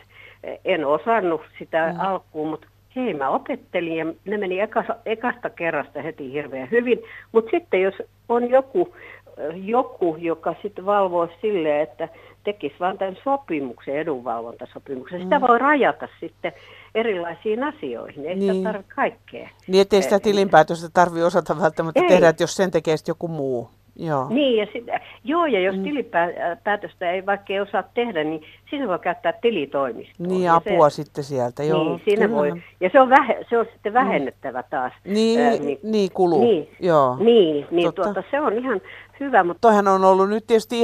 En 0.64 0.86
osannut 0.86 1.40
sitä 1.58 1.92
mm. 1.92 2.00
alkuun, 2.00 2.48
mutta 2.48 2.66
hei 2.96 3.14
mä 3.14 3.28
opettelin 3.28 3.96
ja 3.96 4.06
ne 4.24 4.38
meni 4.38 4.60
ekasta, 4.60 4.96
ekasta 5.06 5.50
kerrasta 5.50 6.02
heti 6.02 6.32
hirveän 6.32 6.70
hyvin. 6.70 7.02
Mutta 7.32 7.50
sitten 7.50 7.82
jos 7.82 7.94
on 8.28 8.50
joku 8.50 8.94
joku, 9.54 10.16
joka 10.18 10.54
sitten 10.62 10.86
valvoo 10.86 11.28
silleen, 11.40 11.82
että 11.82 12.08
tekisi 12.44 12.74
vain 12.80 12.98
tämän 12.98 13.16
sopimuksen, 13.24 13.96
edunvalvontasopimuksen. 13.96 15.22
Sitä 15.22 15.38
mm. 15.38 15.46
voi 15.48 15.58
rajata 15.58 16.08
sitten 16.20 16.52
erilaisiin 16.94 17.64
asioihin, 17.64 18.26
ei 18.26 18.34
niin. 18.34 18.54
sitä 18.54 18.68
tarvitse 18.68 18.94
kaikkea. 18.94 19.48
Niin, 19.66 19.80
ettei 19.80 20.02
sitä 20.02 20.20
tilinpäätöstä 20.20 20.88
tarvitse 20.94 21.24
osata 21.24 21.60
välttämättä 21.60 22.00
ei. 22.00 22.08
tehdä, 22.08 22.28
että 22.28 22.42
jos 22.42 22.54
sen 22.54 22.70
tekee 22.70 22.96
joku 23.08 23.28
muu. 23.28 23.70
Joo. 23.98 24.26
Niin, 24.28 24.56
ja 24.56 24.66
sit, 24.72 24.84
joo, 25.24 25.46
ja 25.46 25.60
jos 25.60 25.76
mm. 25.76 25.82
tilipäätöstä 25.82 27.10
ei 27.10 27.26
vaikka 27.26 27.52
ei 27.52 27.60
osaa 27.60 27.84
tehdä, 27.94 28.24
niin 28.24 28.42
siinä 28.70 28.88
voi 28.88 28.98
käyttää 28.98 29.32
tilitoimistoa. 29.32 30.26
Niin, 30.26 30.50
apua 30.50 30.90
se, 30.90 30.94
sitten 30.94 31.24
sieltä, 31.24 31.64
joo. 31.64 31.84
Niin, 31.84 32.00
siinä 32.04 32.30
voi, 32.30 32.62
ja 32.80 32.90
se 32.92 33.00
on, 33.00 33.10
vähe, 33.10 33.44
se 33.50 33.58
on 33.58 33.66
sitten 33.72 33.92
mm. 33.92 33.94
vähennettävä 33.94 34.62
taas. 34.62 34.92
Niin, 35.04 35.40
ää, 35.40 35.50
niin, 35.50 35.78
niin 35.82 36.10
kuluu, 36.14 36.40
niin, 36.40 36.68
joo. 36.80 37.16
Niin, 37.20 37.66
niin 37.70 37.94
tuota, 37.94 38.22
se 38.30 38.40
on 38.40 38.52
ihan 38.52 38.80
hyvä. 39.20 39.44
Mutta... 39.44 39.60
Toihan 39.60 39.88
on 39.88 40.04
ollut 40.04 40.28
nyt 40.28 40.46
tietysti 40.46 40.76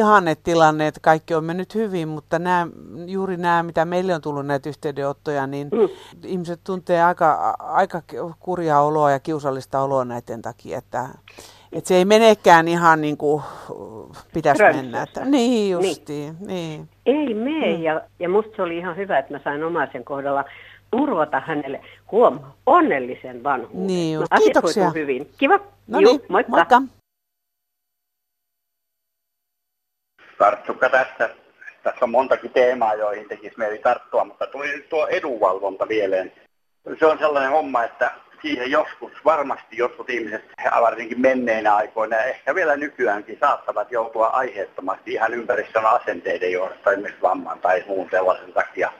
tilanne, 0.44 0.86
että 0.86 1.00
kaikki 1.00 1.34
on 1.34 1.44
mennyt 1.44 1.74
hyvin, 1.74 2.08
mutta 2.08 2.38
nämä, 2.38 2.66
juuri 3.06 3.36
nämä, 3.36 3.62
mitä 3.62 3.84
meille 3.84 4.14
on 4.14 4.20
tullut 4.20 4.46
näitä 4.46 4.68
yhteydenottoja, 4.68 5.46
niin 5.46 5.68
mm. 5.72 5.88
ihmiset 6.24 6.60
tuntee 6.64 7.02
aika, 7.02 7.56
aika 7.58 8.02
kurjaa 8.40 8.82
oloa 8.82 9.10
ja 9.10 9.20
kiusallista 9.20 9.80
oloa 9.80 10.04
näiden 10.04 10.42
takia, 10.42 10.78
että 10.78 11.08
että 11.72 11.88
se 11.88 11.94
ei 11.94 12.04
menekään 12.04 12.68
ihan 12.68 13.00
niin 13.00 13.16
kuin 13.16 13.42
pitäisi 14.34 14.62
mennä. 14.62 15.02
Että, 15.02 15.24
niin 15.24 15.70
justiin. 15.70 16.36
Niin. 16.40 16.46
niin. 16.46 16.88
Ei 17.06 17.34
mene 17.34 17.76
mm. 17.76 17.82
ja, 17.82 18.00
ja 18.18 18.28
musta 18.28 18.56
se 18.56 18.62
oli 18.62 18.78
ihan 18.78 18.96
hyvä, 18.96 19.18
että 19.18 19.32
mä 19.32 19.40
sain 19.44 19.64
omaisen 19.64 20.04
kohdalla 20.04 20.44
turvata 20.90 21.40
hänelle 21.40 21.80
huom, 22.12 22.40
onnellisen 22.66 23.44
vanhuuden. 23.44 23.86
Niin 23.86 24.20
no, 24.20 24.26
Kiitoksia. 24.38 24.90
hyvin. 24.90 25.28
Kiva. 25.38 25.60
No 25.88 26.00
niin, 26.00 26.22
moikka. 26.28 26.50
moikka. 26.50 26.82
Tarttukka 30.42 30.88
tässä. 30.88 31.30
Tässä 31.82 32.04
on 32.04 32.10
montakin 32.10 32.50
teemaa, 32.50 32.94
joihin 32.94 33.28
tekisi 33.28 33.58
mieli 33.58 33.78
tarttua, 33.78 34.24
mutta 34.24 34.46
tuli 34.46 34.66
nyt 34.66 34.88
tuo 34.88 35.06
edunvalvonta 35.06 35.86
mieleen. 35.86 36.32
Se 36.98 37.06
on 37.06 37.18
sellainen 37.18 37.50
homma, 37.50 37.84
että 37.84 38.10
siihen 38.42 38.70
joskus 38.70 39.12
varmasti 39.24 39.76
jotkut 39.76 40.10
ihmiset, 40.10 40.44
varsinkin 40.80 41.20
menneinä 41.20 41.74
aikoina 41.74 42.16
ja 42.16 42.24
ehkä 42.24 42.54
vielä 42.54 42.76
nykyäänkin 42.76 43.38
saattavat 43.40 43.92
joutua 43.92 44.26
aiheettomasti 44.26 45.12
ihan 45.12 45.34
ympäristön 45.34 45.86
asenteiden 45.86 46.52
johdosta, 46.52 46.92
esimerkiksi 46.92 47.22
vamman 47.22 47.58
tai 47.58 47.84
muun 47.86 48.08
sellaisen 48.10 48.52
takia. 48.52 48.92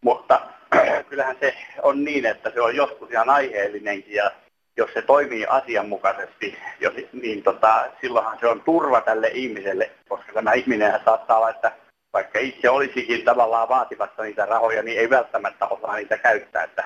Mutta 0.00 0.40
kyllähän 1.08 1.36
se 1.40 1.54
on 1.82 2.04
niin, 2.04 2.26
että 2.26 2.50
se 2.50 2.60
on 2.60 2.76
joskus 2.76 3.10
ihan 3.10 3.30
aiheellinenkin 3.30 4.14
ja 4.14 4.30
jos 4.76 4.90
se 4.94 5.02
toimii 5.02 5.46
asianmukaisesti, 5.46 6.58
jos, 6.80 6.94
niin 7.12 7.42
tota, 7.42 7.84
silloinhan 8.00 8.38
se 8.40 8.46
on 8.46 8.60
turva 8.60 9.00
tälle 9.00 9.28
ihmiselle, 9.28 9.90
koska 10.08 10.32
tämä 10.32 10.52
ihminen 10.52 11.00
saattaa 11.04 11.36
olla, 11.36 11.50
että 11.50 11.72
vaikka 12.12 12.38
itse 12.38 12.70
olisikin 12.70 13.24
tavallaan 13.24 13.68
vaativassa 13.68 14.22
niitä 14.22 14.46
rahoja, 14.46 14.82
niin 14.82 14.98
ei 14.98 15.10
välttämättä 15.10 15.66
osaa 15.66 15.96
niitä 15.96 16.18
käyttää. 16.18 16.64
Että 16.64 16.84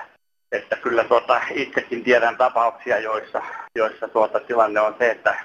että 0.51 0.75
kyllä 0.75 1.03
tuota, 1.03 1.41
itsekin 1.51 2.03
tiedän 2.03 2.37
tapauksia, 2.37 2.99
joissa, 2.99 3.41
joissa 3.75 4.07
tuota, 4.07 4.39
tilanne 4.39 4.79
on 4.81 4.95
se, 4.99 5.11
että 5.11 5.35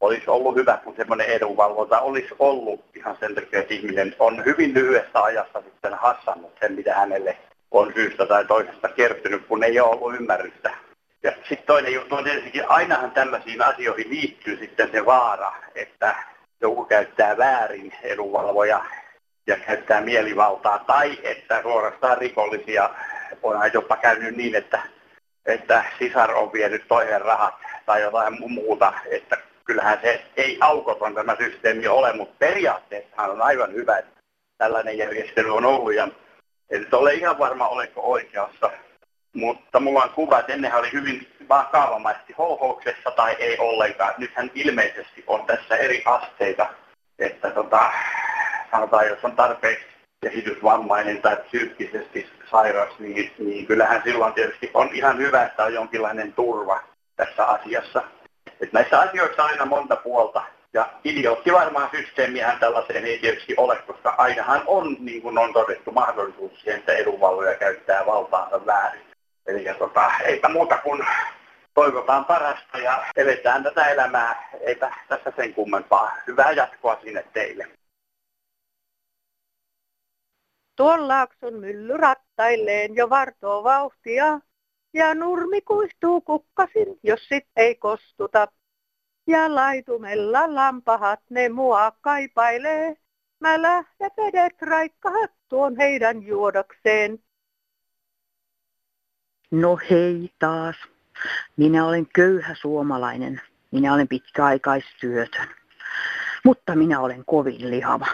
olisi 0.00 0.24
ollut 0.30 0.54
hyvä, 0.54 0.78
kun 0.84 0.96
semmoinen 0.96 1.26
edunvalvonta 1.26 2.00
olisi 2.00 2.34
ollut 2.38 2.84
ihan 2.96 3.16
sen 3.20 3.34
takia, 3.34 3.60
että 3.60 3.74
ihminen 3.74 4.14
on 4.18 4.44
hyvin 4.44 4.74
lyhyessä 4.74 5.22
ajassa 5.22 5.62
sitten 5.62 5.94
hassannut 5.94 6.52
sen, 6.60 6.72
mitä 6.72 6.94
hänelle 6.94 7.36
on 7.70 7.92
syystä 7.94 8.26
tai 8.26 8.44
toisesta 8.44 8.88
kertynyt, 8.88 9.46
kun 9.46 9.64
ei 9.64 9.80
ole 9.80 9.90
ollut 9.90 10.14
ymmärrystä. 10.14 10.70
Ja 11.24 11.32
sitten 11.32 11.66
toinen 11.66 11.94
juttu 11.94 12.14
on 12.14 12.24
tietenkin, 12.24 12.70
ainahan 12.70 13.10
tällaisiin 13.10 13.62
asioihin 13.62 14.10
liittyy 14.10 14.56
sitten 14.56 14.90
se 14.92 15.06
vaara, 15.06 15.52
että 15.74 16.14
joku 16.60 16.84
käyttää 16.84 17.36
väärin 17.36 17.92
edunvalvoja 18.02 18.84
ja 19.46 19.56
käyttää 19.56 20.00
mielivaltaa, 20.00 20.78
tai 20.78 21.18
että 21.22 21.62
suorastaan 21.62 22.18
rikollisia 22.18 22.90
on 23.42 23.70
jopa 23.72 23.96
käynyt 23.96 24.36
niin, 24.36 24.54
että, 24.54 24.82
että 25.46 25.84
sisar 25.98 26.34
on 26.34 26.52
vienyt 26.52 26.88
toisen 26.88 27.20
rahat 27.20 27.54
tai 27.86 28.02
jotain 28.02 28.52
muuta, 28.52 28.92
että 29.10 29.36
kyllähän 29.64 29.98
se 30.02 30.24
ei 30.36 30.58
aukoton 30.60 31.14
tämä 31.14 31.36
systeemi 31.36 31.88
ole, 31.88 32.12
mutta 32.12 32.34
periaatteessa 32.38 33.22
on 33.22 33.42
aivan 33.42 33.72
hyvä, 33.72 33.98
että 33.98 34.20
tällainen 34.58 34.98
järjestely 34.98 35.56
on 35.56 35.64
ollut 35.64 35.94
ja 35.94 36.08
en 36.70 36.86
ole 36.92 37.14
ihan 37.14 37.38
varma, 37.38 37.68
oleko 37.68 38.00
oikeassa, 38.00 38.70
mutta 39.34 39.80
mulla 39.80 40.02
on 40.02 40.10
kuva, 40.10 40.38
että 40.38 40.52
ennen 40.52 40.74
oli 40.74 40.92
hyvin 40.92 41.28
vaan 41.48 41.66
kaavamaisesti 41.66 42.32
holhouksessa 42.38 43.10
tai 43.10 43.36
ei 43.38 43.58
ollenkaan. 43.58 44.14
Nythän 44.18 44.50
ilmeisesti 44.54 45.24
on 45.26 45.46
tässä 45.46 45.76
eri 45.76 46.02
asteita, 46.04 46.66
että 47.18 47.50
tota, 47.50 47.92
sanotaan, 48.70 49.08
jos 49.08 49.24
on 49.24 49.36
tarpeeksi 49.36 49.86
kehitysvammainen 50.20 51.22
tai 51.22 51.36
psyykkisesti 51.36 52.30
sairas, 52.50 52.98
niin, 52.98 53.32
niin 53.38 53.66
kyllähän 53.66 54.02
silloin 54.04 54.34
tietysti 54.34 54.70
on 54.74 54.90
ihan 54.92 55.18
hyvä, 55.18 55.44
että 55.44 55.64
on 55.64 55.74
jonkinlainen 55.74 56.32
turva 56.32 56.80
tässä 57.16 57.44
asiassa. 57.44 58.02
Et 58.60 58.72
näissä 58.72 59.00
asioissa 59.00 59.44
on 59.44 59.50
aina 59.50 59.64
monta 59.64 59.96
puolta. 59.96 60.42
Ja 60.72 60.88
idiootti 61.04 61.52
varmaan 61.52 61.88
systeemihän 61.90 62.58
tällaiseen 62.58 63.04
ei 63.04 63.18
tietysti 63.18 63.54
ole, 63.56 63.76
koska 63.76 64.14
ainahan 64.18 64.62
on, 64.66 64.96
niin 64.98 65.22
kuin 65.22 65.38
on 65.38 65.52
todettu, 65.52 65.92
mahdollisuus 65.92 66.60
siihen, 66.60 66.78
että 66.78 66.92
edunvalvoja 66.92 67.54
käyttää 67.54 68.06
valtaansa 68.06 68.66
väärin. 68.66 69.03
Eli 69.46 69.64
tota, 69.78 70.10
eipä 70.24 70.48
muuta 70.48 70.78
kuin 70.78 71.06
toivotaan 71.74 72.24
parasta 72.24 72.78
ja 72.78 73.06
eletään 73.16 73.62
tätä 73.62 73.88
elämää. 73.88 74.48
Eipä 74.60 74.94
tässä 75.08 75.32
sen 75.36 75.54
kummempaa. 75.54 76.16
Hyvää 76.26 76.52
jatkoa 76.52 77.00
sinne 77.00 77.24
teille. 77.32 77.68
Tuon 80.76 81.08
laakson 81.08 81.54
mylly 81.54 81.96
rattailleen 81.96 82.96
jo 82.96 83.10
vartoo 83.10 83.64
vauhtia, 83.64 84.40
ja 84.94 85.14
nurmi 85.14 85.60
kuistuu 85.60 86.20
kukkasin, 86.20 86.98
jos 87.02 87.28
sit 87.28 87.46
ei 87.56 87.74
kostuta. 87.74 88.46
Ja 89.26 89.54
laitumella 89.54 90.54
lampahat 90.54 91.20
ne 91.30 91.48
mua 91.48 91.92
kaipailee, 92.00 92.96
mä 93.40 93.62
lähden 93.62 94.10
vedet 94.16 94.62
raikkahat 94.62 95.30
tuon 95.48 95.76
heidän 95.76 96.22
juodakseen. 96.22 97.18
No 99.50 99.78
hei 99.90 100.30
taas. 100.38 100.76
Minä 101.56 101.86
olen 101.86 102.06
köyhä 102.14 102.54
suomalainen. 102.54 103.40
Minä 103.70 103.94
olen 103.94 104.08
pitkäaikaistyötön. 104.08 105.48
Mutta 106.44 106.76
minä 106.76 107.00
olen 107.00 107.24
kovin 107.24 107.70
lihava. 107.70 108.06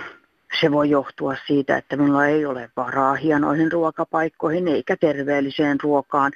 Se 0.61 0.71
voi 0.71 0.91
johtua 0.91 1.37
siitä, 1.47 1.77
että 1.77 1.97
minulla 1.97 2.27
ei 2.27 2.47
ole 2.47 2.71
varaa 2.77 3.15
hienoihin 3.15 3.73
ruokapaikkoihin 3.73 4.69
eikä 4.69 4.97
terveelliseen 4.97 5.81
ruokaan, 5.83 6.33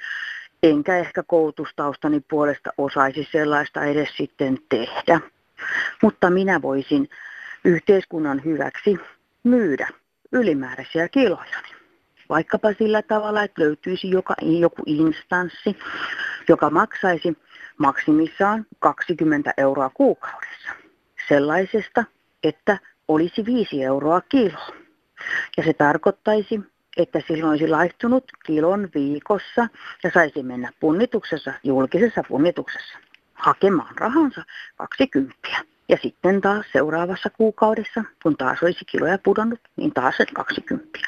enkä 0.63 0.97
ehkä 0.97 1.23
koulutustaustani 1.23 2.19
puolesta 2.29 2.69
osaisi 2.77 3.27
sellaista 3.31 3.83
edes 3.83 4.09
sitten 4.17 4.57
tehdä. 4.69 5.19
Mutta 6.01 6.29
minä 6.29 6.61
voisin 6.61 7.09
yhteiskunnan 7.65 8.41
hyväksi 8.45 8.97
myydä 9.43 9.87
ylimääräisiä 10.31 11.09
kiloja. 11.09 11.74
Vaikkapa 12.29 12.73
sillä 12.73 13.01
tavalla, 13.01 13.43
että 13.43 13.61
löytyisi 13.61 14.09
joka, 14.09 14.35
joku 14.59 14.81
instanssi, 14.85 15.77
joka 16.49 16.69
maksaisi 16.69 17.37
maksimissaan 17.77 18.65
20 18.79 19.53
euroa 19.57 19.89
kuukaudessa 19.89 20.69
sellaisesta, 21.27 22.03
että 22.43 22.77
olisi 23.07 23.45
5 23.45 23.83
euroa 23.83 24.21
kilo. 24.21 24.59
Ja 25.57 25.63
se 25.63 25.73
tarkoittaisi, 25.73 26.59
että 26.97 27.21
silloin 27.27 27.49
olisi 27.49 27.67
laihtunut 27.67 28.23
kilon 28.45 28.89
viikossa 28.95 29.67
ja 30.03 30.11
saisi 30.13 30.43
mennä 30.43 30.71
punnituksessa, 30.79 31.53
julkisessa 31.63 32.21
punnituksessa, 32.27 32.97
hakemaan 33.33 33.97
rahansa 33.97 34.43
20. 34.75 35.35
Ja 35.89 35.97
sitten 36.01 36.41
taas 36.41 36.65
seuraavassa 36.73 37.29
kuukaudessa, 37.29 38.03
kun 38.23 38.37
taas 38.37 38.63
olisi 38.63 38.85
kiloja 38.85 39.17
pudonnut, 39.23 39.59
niin 39.75 39.93
taas 39.93 40.15
20. 40.33 40.99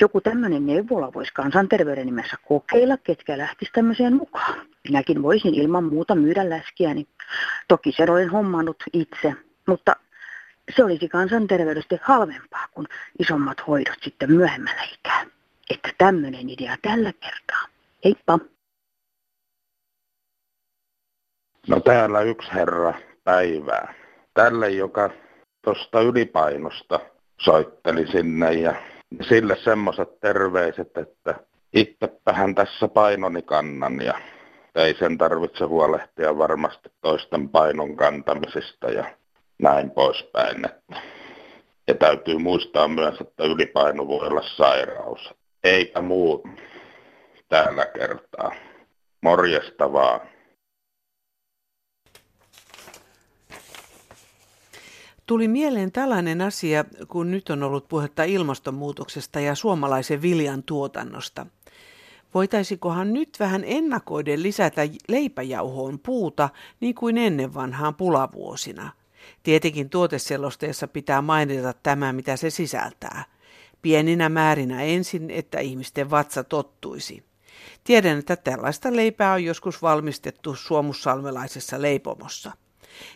Joku 0.00 0.20
tämmöinen 0.20 0.66
neuvola 0.66 1.12
voisi 1.12 1.32
kansanterveyden 1.34 2.06
nimessä 2.06 2.36
kokeilla, 2.48 2.96
ketkä 2.96 3.38
lähtisi 3.38 3.70
tämmöiseen 3.72 4.16
mukaan. 4.16 4.66
Minäkin 4.88 5.22
voisin 5.22 5.54
ilman 5.54 5.84
muuta 5.84 6.14
myydä 6.14 6.50
läskiäni. 6.50 7.06
Toki 7.68 7.92
sen 7.92 8.10
olen 8.10 8.30
hommannut 8.30 8.82
itse, 8.92 9.34
mutta 9.66 9.96
se 10.76 10.84
olisi 10.84 11.08
kansanterveydestä 11.08 11.98
halvempaa 12.02 12.68
kuin 12.72 12.86
isommat 13.18 13.66
hoidot 13.66 13.98
sitten 14.02 14.32
myöhemmällä 14.32 14.82
ikää. 14.82 15.26
Että 15.70 15.88
tämmöinen 15.98 16.50
idea 16.50 16.76
tällä 16.82 17.12
kertaa. 17.12 17.68
Heippa! 18.04 18.38
No 21.68 21.80
täällä 21.80 22.20
yksi 22.20 22.52
herra 22.54 22.94
päivää. 23.24 24.05
Tälle, 24.36 24.70
joka 24.70 25.10
tuosta 25.64 26.00
ylipainosta 26.00 27.00
soitteli 27.40 28.06
sinne 28.06 28.52
ja 28.52 28.74
sille 29.28 29.56
semmoiset 29.64 30.20
terveiset, 30.20 30.96
että 30.96 31.34
itsepähän 31.72 32.54
tässä 32.54 32.88
painoni 32.88 33.42
kannan 33.42 34.00
ja 34.00 34.14
ei 34.74 34.94
sen 34.94 35.18
tarvitse 35.18 35.64
huolehtia 35.64 36.38
varmasti 36.38 36.88
toisten 37.00 37.48
painon 37.48 37.96
kantamisesta 37.96 38.90
ja 38.90 39.04
näin 39.58 39.90
poispäin. 39.90 40.64
Ja 41.88 41.94
täytyy 41.94 42.38
muistaa 42.38 42.88
myös, 42.88 43.20
että 43.20 43.44
ylipaino 43.44 44.08
voi 44.08 44.26
olla 44.26 44.42
sairaus. 44.42 45.34
Eikä 45.64 46.00
muu 46.00 46.48
tällä 47.48 47.86
kertaa. 47.86 48.52
Morjesta 49.22 49.92
vaan. 49.92 50.20
Tuli 55.26 55.48
mieleen 55.48 55.92
tällainen 55.92 56.40
asia, 56.40 56.84
kun 57.08 57.30
nyt 57.30 57.50
on 57.50 57.62
ollut 57.62 57.88
puhetta 57.88 58.24
ilmastonmuutoksesta 58.24 59.40
ja 59.40 59.54
suomalaisen 59.54 60.22
viljan 60.22 60.62
tuotannosta. 60.62 61.46
Voitaisikohan 62.34 63.12
nyt 63.12 63.36
vähän 63.40 63.62
ennakoiden 63.66 64.42
lisätä 64.42 64.82
leipäjauhoon 65.08 65.98
puuta 65.98 66.48
niin 66.80 66.94
kuin 66.94 67.18
ennen 67.18 67.54
vanhaan 67.54 67.94
pulavuosina? 67.94 68.92
Tietenkin 69.42 69.90
tuoteselosteessa 69.90 70.88
pitää 70.88 71.22
mainita 71.22 71.74
tämä, 71.82 72.12
mitä 72.12 72.36
se 72.36 72.50
sisältää. 72.50 73.24
Pieninä 73.82 74.28
määrinä 74.28 74.82
ensin, 74.82 75.30
että 75.30 75.60
ihmisten 75.60 76.10
vatsa 76.10 76.44
tottuisi. 76.44 77.22
Tiedän, 77.84 78.18
että 78.18 78.36
tällaista 78.36 78.96
leipää 78.96 79.32
on 79.32 79.44
joskus 79.44 79.82
valmistettu 79.82 80.54
suomussalmelaisessa 80.54 81.82
leipomossa. 81.82 82.52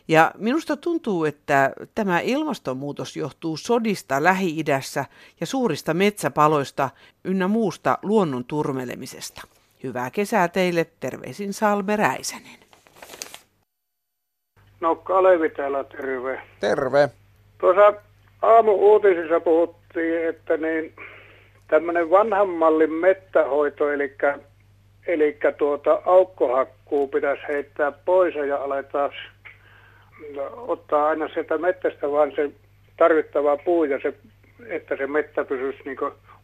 Ja 0.08 0.30
minusta 0.38 0.76
tuntuu, 0.76 1.24
että 1.24 1.72
tämä 1.94 2.20
ilmastonmuutos 2.20 3.16
johtuu 3.16 3.56
sodista 3.56 4.24
Lähi-idässä 4.24 5.04
ja 5.40 5.46
suurista 5.46 5.94
metsäpaloista 5.94 6.90
ynnä 7.24 7.48
muusta 7.48 7.98
luonnon 8.02 8.44
turmelemisesta. 8.44 9.42
Hyvää 9.82 10.10
kesää 10.10 10.48
teille, 10.48 10.86
terveisin 11.00 11.52
Salme 11.52 11.96
Räisänen. 11.96 12.60
No 14.80 14.96
Kalevi 14.96 15.50
täällä, 15.50 15.84
terve. 15.84 16.40
Terve. 16.60 17.08
Tuossa 17.58 17.94
aamu-uutisissa 18.42 19.40
puhuttiin, 19.40 20.28
että 20.28 20.56
niin 20.56 20.94
tämmöinen 21.68 22.10
vanhan 22.10 22.48
mallin 22.48 22.92
mettähoito, 22.92 23.92
eli, 23.92 24.16
eli 25.06 25.38
tuota 25.58 26.02
aukkohakkuu 26.06 27.08
pitäisi 27.08 27.42
heittää 27.48 27.92
pois 27.92 28.34
ja 28.34 28.56
aletaan 28.56 29.10
ottaa 30.56 31.08
aina 31.08 31.28
sieltä 31.28 31.58
mettästä 31.58 32.10
vaan 32.10 32.32
se 32.36 32.50
tarvittava 32.96 33.56
puu 33.56 33.84
ja 33.84 34.00
se, 34.02 34.14
että 34.66 34.96
se 34.96 35.06
mettä 35.06 35.44
pysyisi 35.44 35.78
niin 35.84 35.98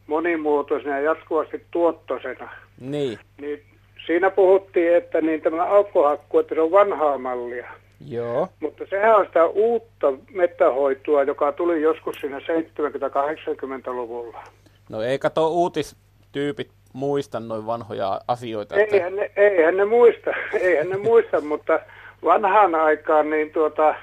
monimuotoisena 0.07 0.99
ja 0.99 1.03
jatkuvasti 1.03 1.65
tuottoisena. 1.71 2.51
Niin. 2.81 3.19
niin 3.41 3.63
siinä 4.07 4.31
puhuttiin, 4.31 4.97
että 4.97 5.21
niin 5.21 5.43
tämä 5.43 5.65
aukkohakku, 5.65 6.39
että 6.39 6.55
se 6.55 6.61
on 6.61 6.71
vanhaa 6.71 7.19
mallia. 7.19 7.67
Joo. 8.09 8.49
Mutta 8.61 8.85
sehän 8.91 9.17
on 9.17 9.27
sitä 9.27 9.47
uutta 9.47 10.13
mettähoitoa, 10.33 11.23
joka 11.23 11.53
tuli 11.53 11.83
joskus 11.83 12.17
siinä 12.21 12.39
70-80-luvulla. 12.39 14.45
No 14.91 15.03
ei 15.03 15.19
kato 15.19 15.49
uutistyypit 15.49 16.71
muista 16.93 17.41
noin 17.41 17.67
vanhoja 17.67 18.21
asioita. 18.29 18.75
Eihän 18.75 19.19
että... 19.19 19.21
ne, 19.21 19.33
eihän 19.37 19.77
ne 19.77 19.85
muista, 19.85 20.31
eihän 20.61 20.91
ne 20.91 20.97
muista, 20.97 21.41
mutta 21.41 21.81
vanhaan 22.25 22.75
aikaan 22.75 23.31
niin 23.31 23.51
tuota, 23.51 23.95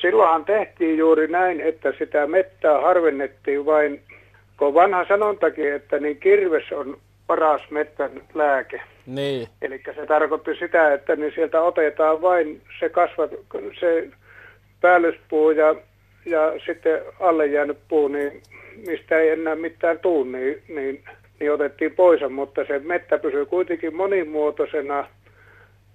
silloinhan 0.00 0.44
tehtiin 0.44 0.98
juuri 0.98 1.28
näin, 1.28 1.60
että 1.60 1.92
sitä 1.98 2.26
mettää 2.26 2.80
harvennettiin 2.80 3.66
vain, 3.66 4.02
kun 4.56 4.74
vanha 4.74 5.04
sanontakin, 5.08 5.72
että 5.72 5.98
niin 5.98 6.16
kirves 6.16 6.72
on 6.72 6.98
paras 7.26 7.70
mettän 7.70 8.10
lääke. 8.34 8.80
Niin. 9.06 9.48
Eli 9.62 9.82
se 9.94 10.06
tarkoitti 10.06 10.54
sitä, 10.54 10.94
että 10.94 11.16
niin 11.16 11.32
sieltä 11.34 11.62
otetaan 11.62 12.22
vain 12.22 12.62
se 12.80 12.88
kasvat, 12.88 13.30
se 13.80 14.08
päällyspuu 14.80 15.50
ja, 15.50 15.74
ja 16.26 16.52
sitten 16.66 17.00
alle 17.20 17.46
jäänyt 17.46 17.78
puu, 17.88 18.08
niin 18.08 18.42
mistä 18.86 19.18
ei 19.18 19.30
enää 19.30 19.54
mitään 19.54 19.98
tuu, 19.98 20.24
niin, 20.24 20.62
niin, 20.68 21.04
niin 21.40 21.52
otettiin 21.52 21.94
pois, 21.94 22.20
mutta 22.30 22.64
se 22.64 22.78
mettä 22.78 23.18
pysyy 23.18 23.46
kuitenkin 23.46 23.96
monimuotoisena 23.96 25.08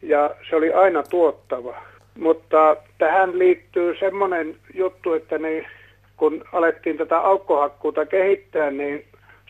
ja 0.04 0.36
se 0.50 0.56
oli 0.56 0.74
aina 0.74 1.04
tuottava. 1.04 1.76
Mutta 2.20 2.76
tähän 2.98 3.39
liittyy 3.39 3.96
semmoinen 4.00 4.56
juttu, 4.74 5.13
että 5.13 5.38
niin, 5.38 5.68
kun 6.18 6.44
alettiin 6.54 6.98
tätä 6.98 7.20
aukkohakkuuta 7.20 8.06
kehittää, 8.06 8.72
niin 8.72 9.06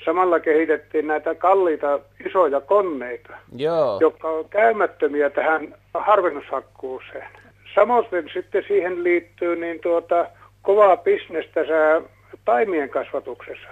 samalla 0.05 0.39
kehitettiin 0.39 1.07
näitä 1.07 1.35
kalliita 1.35 1.99
isoja 2.25 2.61
koneita, 2.61 3.33
Joo. 3.55 3.97
jotka 4.01 4.29
on 4.29 4.49
käymättömiä 4.49 5.29
tähän 5.29 5.75
harvennushakkuuseen. 5.93 7.27
Samoin 7.75 8.05
sitten 8.33 8.63
siihen 8.67 9.03
liittyy 9.03 9.55
niin 9.55 9.79
tuota, 9.79 10.27
kovaa 10.61 10.97
bisnestä 10.97 11.61
taimien 12.45 12.89
kasvatuksessa, 12.89 13.67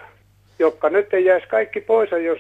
jotka 0.60 0.90
nyt 0.90 1.14
ei 1.14 1.26
jäisi 1.26 1.48
kaikki 1.48 1.82
pois, 1.82 2.10
jos 2.12 2.40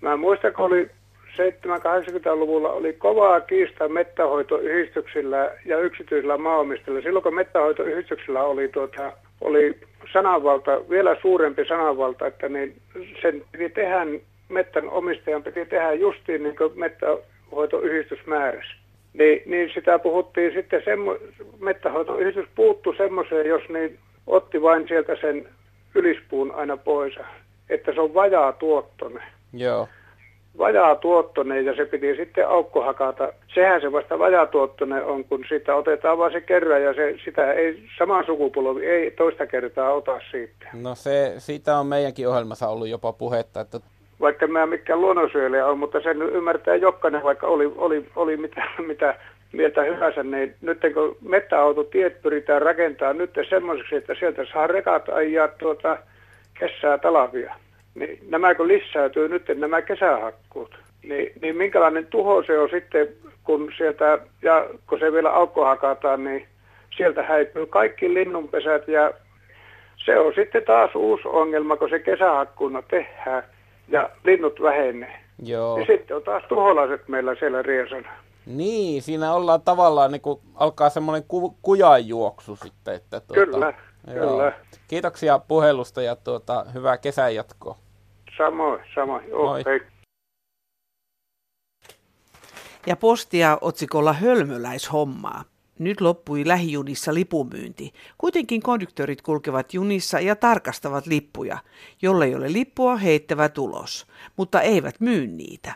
mä 0.00 0.16
muistan, 0.16 0.52
kun 0.52 0.64
oli 0.64 0.90
70-80-luvulla 1.38 2.72
oli 2.72 2.92
kovaa 2.92 3.40
kiista 3.40 3.88
mettähoitoyhdistyksillä 3.88 5.50
ja 5.64 5.78
yksityisillä 5.78 6.36
maanomistajilla. 6.38 7.02
Silloin 7.02 7.22
kun 7.22 7.34
mettähoitoyhdistyksillä 7.34 8.42
oli, 8.42 8.68
tuota, 8.68 9.12
oli 9.40 9.78
sananvalta, 10.12 10.88
vielä 10.90 11.16
suurempi 11.22 11.64
sananvalta, 11.64 12.26
että 12.26 12.48
niin 12.48 12.76
sen 13.22 13.42
piti 13.52 13.68
tehdä, 13.70 14.06
mettän 14.48 14.88
omistajan 14.88 15.42
piti 15.42 15.66
tehdä 15.66 15.92
justiin 15.92 16.42
niin 16.42 16.56
kuin 16.56 16.72
mettähoitoyhdistys 16.74 18.26
määräsi. 18.26 18.74
Niin, 19.12 19.42
niin 19.46 19.70
sitä 19.74 19.98
puhuttiin 19.98 20.52
sitten, 20.52 20.82
semmo, 20.84 21.16
mettähoitoyhdistys 21.60 22.46
puuttu 22.54 22.94
semmoiseen, 22.96 23.46
jos 23.46 23.62
niin 23.68 23.98
otti 24.26 24.62
vain 24.62 24.88
sieltä 24.88 25.16
sen 25.20 25.48
ylispuun 25.94 26.54
aina 26.54 26.76
pois, 26.76 27.14
että 27.70 27.94
se 27.94 28.00
on 28.00 28.14
vajaa 28.14 28.52
tuottonen. 28.52 29.22
Joo 29.52 29.88
vajaatuottoinen 30.58 31.64
ja 31.64 31.76
se 31.76 31.84
piti 31.84 32.16
sitten 32.16 32.48
aukko 32.48 32.84
hakata. 32.84 33.32
Sehän 33.54 33.80
se 33.80 33.92
vasta 33.92 34.18
vajaatuottoinen 34.18 35.04
on, 35.04 35.24
kun 35.24 35.44
siitä 35.48 35.74
otetaan 35.74 36.18
vain 36.18 36.32
se 36.32 36.40
kerran 36.40 36.82
ja 36.82 36.94
se, 36.94 37.16
sitä 37.24 37.52
ei 37.52 37.82
sama 37.98 38.24
sukupolvi 38.26 38.86
ei 38.86 39.10
toista 39.10 39.46
kertaa 39.46 39.92
ota 39.92 40.20
siitä. 40.30 40.66
No 40.72 40.94
se, 40.94 41.34
siitä 41.38 41.78
on 41.78 41.86
meidänkin 41.86 42.28
ohjelmassa 42.28 42.68
ollut 42.68 42.88
jopa 42.88 43.12
puhetta, 43.12 43.60
että 43.60 43.80
vaikka 44.20 44.46
mä 44.46 44.66
mikään 44.66 45.00
luonnonsyöjä 45.00 45.66
on, 45.66 45.78
mutta 45.78 46.00
sen 46.00 46.22
ymmärtää 46.22 46.76
jokainen, 46.76 47.22
vaikka 47.22 47.46
oli, 47.46 47.72
oli, 47.76 48.06
oli 48.16 48.36
mitä, 48.36 48.62
mitä 48.88 49.14
mieltä 49.52 49.82
hyvänsä, 49.82 50.22
niin 50.22 50.54
nyt 50.60 50.80
kun 50.94 51.16
mettäautotiet 51.28 52.22
pyritään 52.22 52.62
rakentamaan 52.62 53.18
nyt 53.18 53.30
semmoiseksi, 53.48 53.96
että 53.96 54.14
sieltä 54.18 54.46
saa 54.52 54.66
rekat 54.66 55.08
ajaa 55.08 55.48
tuota 55.48 55.98
kessää 56.58 56.98
talavia 56.98 57.54
niin 57.94 58.18
nämä 58.28 58.54
kun 58.54 58.68
lisääntyy 58.68 59.28
nyt 59.28 59.42
nämä 59.54 59.82
kesähakkuut, 59.82 60.78
niin, 61.02 61.32
niin 61.42 61.56
minkälainen 61.56 62.06
tuho 62.06 62.42
se 62.46 62.58
on 62.58 62.68
sitten, 62.70 63.08
kun 63.44 63.72
sieltä, 63.76 64.18
ja 64.42 64.66
kun 64.86 64.98
se 64.98 65.12
vielä 65.12 65.30
aukko 65.30 65.64
hakataan, 65.64 66.24
niin 66.24 66.46
sieltä 66.96 67.22
häipyy 67.22 67.66
kaikki 67.66 68.14
linnunpesät 68.14 68.88
ja 68.88 69.12
se 69.96 70.18
on 70.18 70.32
sitten 70.34 70.62
taas 70.64 70.94
uusi 70.94 71.28
ongelma, 71.28 71.76
kun 71.76 71.90
se 71.90 71.98
kesähakkuuna 71.98 72.82
tehdään, 72.82 73.42
ja 73.88 74.10
linnut 74.24 74.62
vähenee. 74.62 75.20
Joo. 75.42 75.78
Ja 75.78 75.86
sitten 75.86 76.16
on 76.16 76.22
taas 76.22 76.42
tuholaiset 76.48 77.08
meillä 77.08 77.34
siellä 77.34 77.62
riesana. 77.62 78.08
Niin, 78.46 79.02
siinä 79.02 79.34
ollaan 79.34 79.60
tavallaan 79.62 80.12
niin 80.12 80.20
kuin 80.20 80.40
alkaa 80.54 80.90
semmoinen 80.90 81.24
ku, 81.28 81.56
kujanjuoksu 81.62 82.56
sitten. 82.56 82.94
Että 82.94 83.20
tuota, 83.20 83.44
Kyllä, 83.44 83.74
joo. 84.14 84.30
kyllä. 84.30 84.52
Kiitoksia 84.88 85.38
puhelusta 85.38 86.02
ja 86.02 86.16
tuota, 86.16 86.66
hyvää 86.74 86.98
kesän 86.98 87.34
jatkoa. 87.34 87.76
Samoin, 88.36 88.80
samoin. 88.94 89.28
Joo, 89.28 89.46
Moi. 89.46 89.62
hei. 89.66 89.80
Ja 92.86 92.96
postia 92.96 93.58
otsikolla 93.60 94.12
hölmöläishommaa. 94.12 95.44
Nyt 95.78 96.00
loppui 96.00 96.46
lähijunissa 96.48 97.14
lipumyynti. 97.14 97.92
Kuitenkin 98.18 98.62
konduktörit 98.62 99.22
kulkevat 99.22 99.74
junissa 99.74 100.20
ja 100.20 100.36
tarkastavat 100.36 101.06
lippuja. 101.06 101.58
Jolle 102.02 102.36
ole 102.36 102.52
lippua, 102.52 102.96
heittävät 102.96 103.58
ulos, 103.58 104.06
mutta 104.36 104.60
eivät 104.60 105.00
myy 105.00 105.26
niitä. 105.26 105.74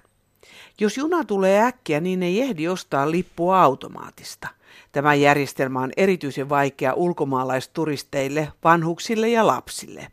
Jos 0.80 0.96
juna 0.96 1.24
tulee 1.24 1.62
äkkiä, 1.62 2.00
niin 2.00 2.22
ei 2.22 2.40
ehdi 2.40 2.68
ostaa 2.68 3.10
lippua 3.10 3.62
automaatista. 3.62 4.48
Tämä 4.92 5.14
järjestelmä 5.14 5.80
on 5.80 5.90
erityisen 5.96 6.48
vaikea 6.48 6.94
ulkomaalaisturisteille, 6.94 8.48
vanhuksille 8.64 9.28
ja 9.28 9.46
lapsille. 9.46 10.06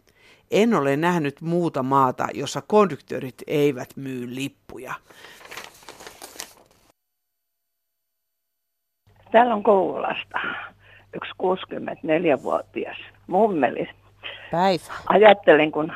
En 0.51 0.73
ole 0.73 0.97
nähnyt 0.97 1.41
muuta 1.41 1.84
maata, 1.84 2.27
jossa 2.34 2.62
konduktörit 2.67 3.36
eivät 3.47 3.89
myy 3.95 4.36
lippuja. 4.36 4.93
Täällä 9.31 9.53
on 9.55 9.63
Kouvolasta 9.63 10.39
yksi 11.15 11.31
64-vuotias 11.43 12.97
mummeli. 13.27 13.88
Päivä. 14.51 14.93
Ajattelin, 15.10 15.71
kun 15.71 15.93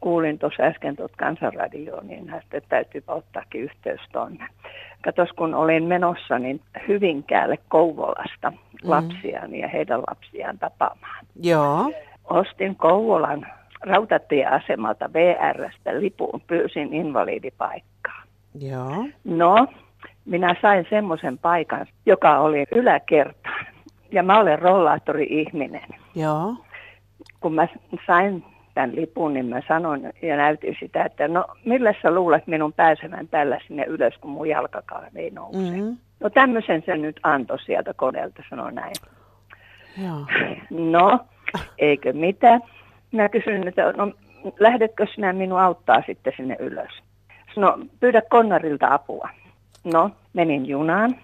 kuulin 0.00 0.38
tuossa 0.38 0.62
äsken 0.62 0.96
tuota 0.96 1.14
kansanradioon, 1.18 2.06
niin 2.06 2.34
että 2.34 2.60
täytyy 2.68 3.02
ottaakin 3.08 3.60
yhteys 3.60 4.00
tuonne. 4.12 4.46
Katos, 5.04 5.28
kun 5.36 5.54
olin 5.54 5.84
menossa 5.84 6.38
niin 6.38 6.60
Hyvinkäälle 6.88 7.58
Kouvolasta 7.68 8.50
Mm. 8.50 8.90
lapsiani 8.90 9.58
ja 9.60 9.68
heidän 9.68 10.00
lapsiaan 10.00 10.58
tapaamaan. 10.58 11.26
Joo. 11.42 11.92
Ostin 12.24 12.76
Kouvolan 12.76 13.46
rautatieasemalta 13.86 15.12
VRstä 15.12 16.00
lipun, 16.00 16.40
pyysin 16.46 16.94
invalidipaikkaa. 16.94 18.22
Joo. 18.60 19.06
No, 19.24 19.66
minä 20.24 20.56
sain 20.62 20.86
semmoisen 20.90 21.38
paikan, 21.38 21.86
joka 22.06 22.38
oli 22.38 22.64
yläkertaan. 22.74 23.66
Ja 24.12 24.22
mä 24.22 24.40
olen 24.40 24.58
rollaattori-ihminen. 24.58 25.88
Joo. 26.14 26.54
Kun 27.40 27.54
mä 27.54 27.68
sain 28.06 28.44
tämän 28.74 28.96
lipun, 28.96 29.34
niin 29.34 29.46
mä 29.46 29.60
sanoin 29.68 30.12
ja 30.22 30.36
näytin 30.36 30.76
sitä, 30.80 31.04
että 31.04 31.28
no 31.28 31.44
millä 31.64 31.94
sä 32.02 32.10
luulet 32.10 32.46
minun 32.46 32.72
pääsevän 32.72 33.28
tällä 33.28 33.58
sinne 33.66 33.84
ylös, 33.84 34.14
kun 34.20 34.30
mun 34.30 34.48
jalkakaan 34.48 35.16
ei 35.16 35.30
nouse. 35.30 35.58
Mm-hmm. 35.58 35.96
No 36.20 36.30
tämmöisen 36.30 36.82
se 36.86 36.96
nyt 36.96 37.20
antoi 37.22 37.58
sieltä 37.58 37.94
koneelta, 37.94 38.42
sanoi 38.50 38.72
näin. 38.72 38.94
Joo. 40.04 40.26
No, 40.70 41.18
eikö 41.78 42.12
mitä? 42.12 42.60
Minä 43.14 43.28
kysyin, 43.28 43.68
että 43.68 43.92
no 43.96 44.12
lähdetkö 44.58 45.06
sinä 45.14 45.32
minun 45.32 45.60
auttaa 45.60 46.02
sitten 46.06 46.32
sinne 46.36 46.56
ylös? 46.60 46.90
No, 47.56 47.78
pyydä 48.00 48.22
konnarilta 48.30 48.94
apua. 48.94 49.28
No, 49.92 50.10
menin 50.32 50.66
junaan. 50.66 51.16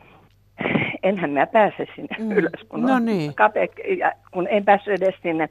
Enhän 1.02 1.30
mä 1.30 1.46
pääse 1.46 1.86
sinne 1.96 2.16
Mm. 2.18 2.32
ylös, 2.32 2.64
kun, 2.68 2.82
No 2.82 2.94
on 2.94 3.04
niin. 3.04 3.34
kape, 3.34 3.68
ja 3.98 4.12
kun 4.30 4.46
en 4.50 4.64
päässyt 4.64 5.02
edes 5.02 5.14
sinne 5.22 5.48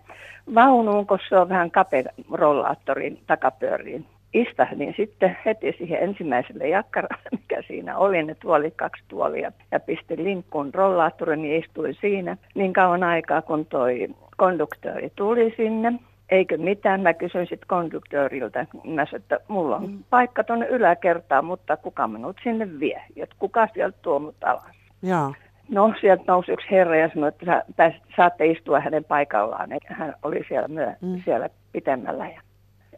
vaunuun, 0.56 1.08
kun 1.08 1.20
se 1.30 1.38
on 1.38 1.50
vähän 1.50 1.72
kapea 1.72 2.04
rollaattorin 2.32 3.20
takapyöriin. 3.28 4.06
Istahdin 4.34 4.94
sitten 4.98 5.38
heti 5.46 5.76
siihen 5.78 6.04
ensimmäiselle 6.04 6.68
jakkaralle, 6.68 7.24
mikä 7.40 7.62
siinä 7.68 7.98
oli, 7.98 8.24
ne 8.24 8.36
tuolit, 8.36 8.74
kaksi 8.76 9.04
tuolia, 9.08 9.52
ja 9.72 9.80
pistin 9.80 10.24
linkkuun 10.24 10.74
rollaattorin 10.74 11.46
ja 11.46 11.58
istuin 11.58 11.96
siinä 12.02 12.38
niin 12.56 12.74
kauan 12.74 13.04
aikaa, 13.04 13.42
kun 13.42 13.66
toi 13.66 14.08
konduktööri 14.38 15.12
tuli 15.16 15.54
sinne. 15.58 15.94
Eikö 16.32 16.58
mitään, 16.58 17.02
mä 17.02 17.14
kysyin 17.14 17.48
sitten 17.48 17.68
konduktööriltä, 17.68 18.60
mä 18.84 19.06
sanoin, 19.06 19.16
että 19.16 19.40
mulla 19.48 19.76
on 19.76 19.90
Mm. 19.92 20.04
paikka 20.10 20.44
tuonne 20.44 20.68
yläkertaan, 20.68 21.46
mutta 21.46 21.78
kuka 21.78 22.08
minut 22.08 22.38
sinne 22.44 22.80
vie, 22.80 23.02
että 23.18 23.36
kuka 23.40 23.68
sieltä 23.74 23.98
tuo 24.02 24.20
mut 24.20 24.36
alas. 24.44 24.76
Joo. 25.04 25.34
No, 25.70 25.94
sieltä 26.02 26.24
nousi 26.28 26.52
yksi 26.52 26.68
herra 26.72 26.96
ja 26.96 27.10
sanoi, 27.14 27.30
että 27.30 27.46
sä, 27.46 27.92
saatte 28.16 28.46
istua 28.46 28.80
hänen 28.80 29.04
paikallaan. 29.04 29.72
Että 29.72 29.94
hän 29.94 30.14
oli 30.24 30.46
siellä, 30.48 30.68
myö, 30.68 30.94
Mm. 31.02 31.08
mm. 31.08 31.22
siellä 31.26 31.50
pitemmällä. 31.72 32.28
Ja 32.28 32.42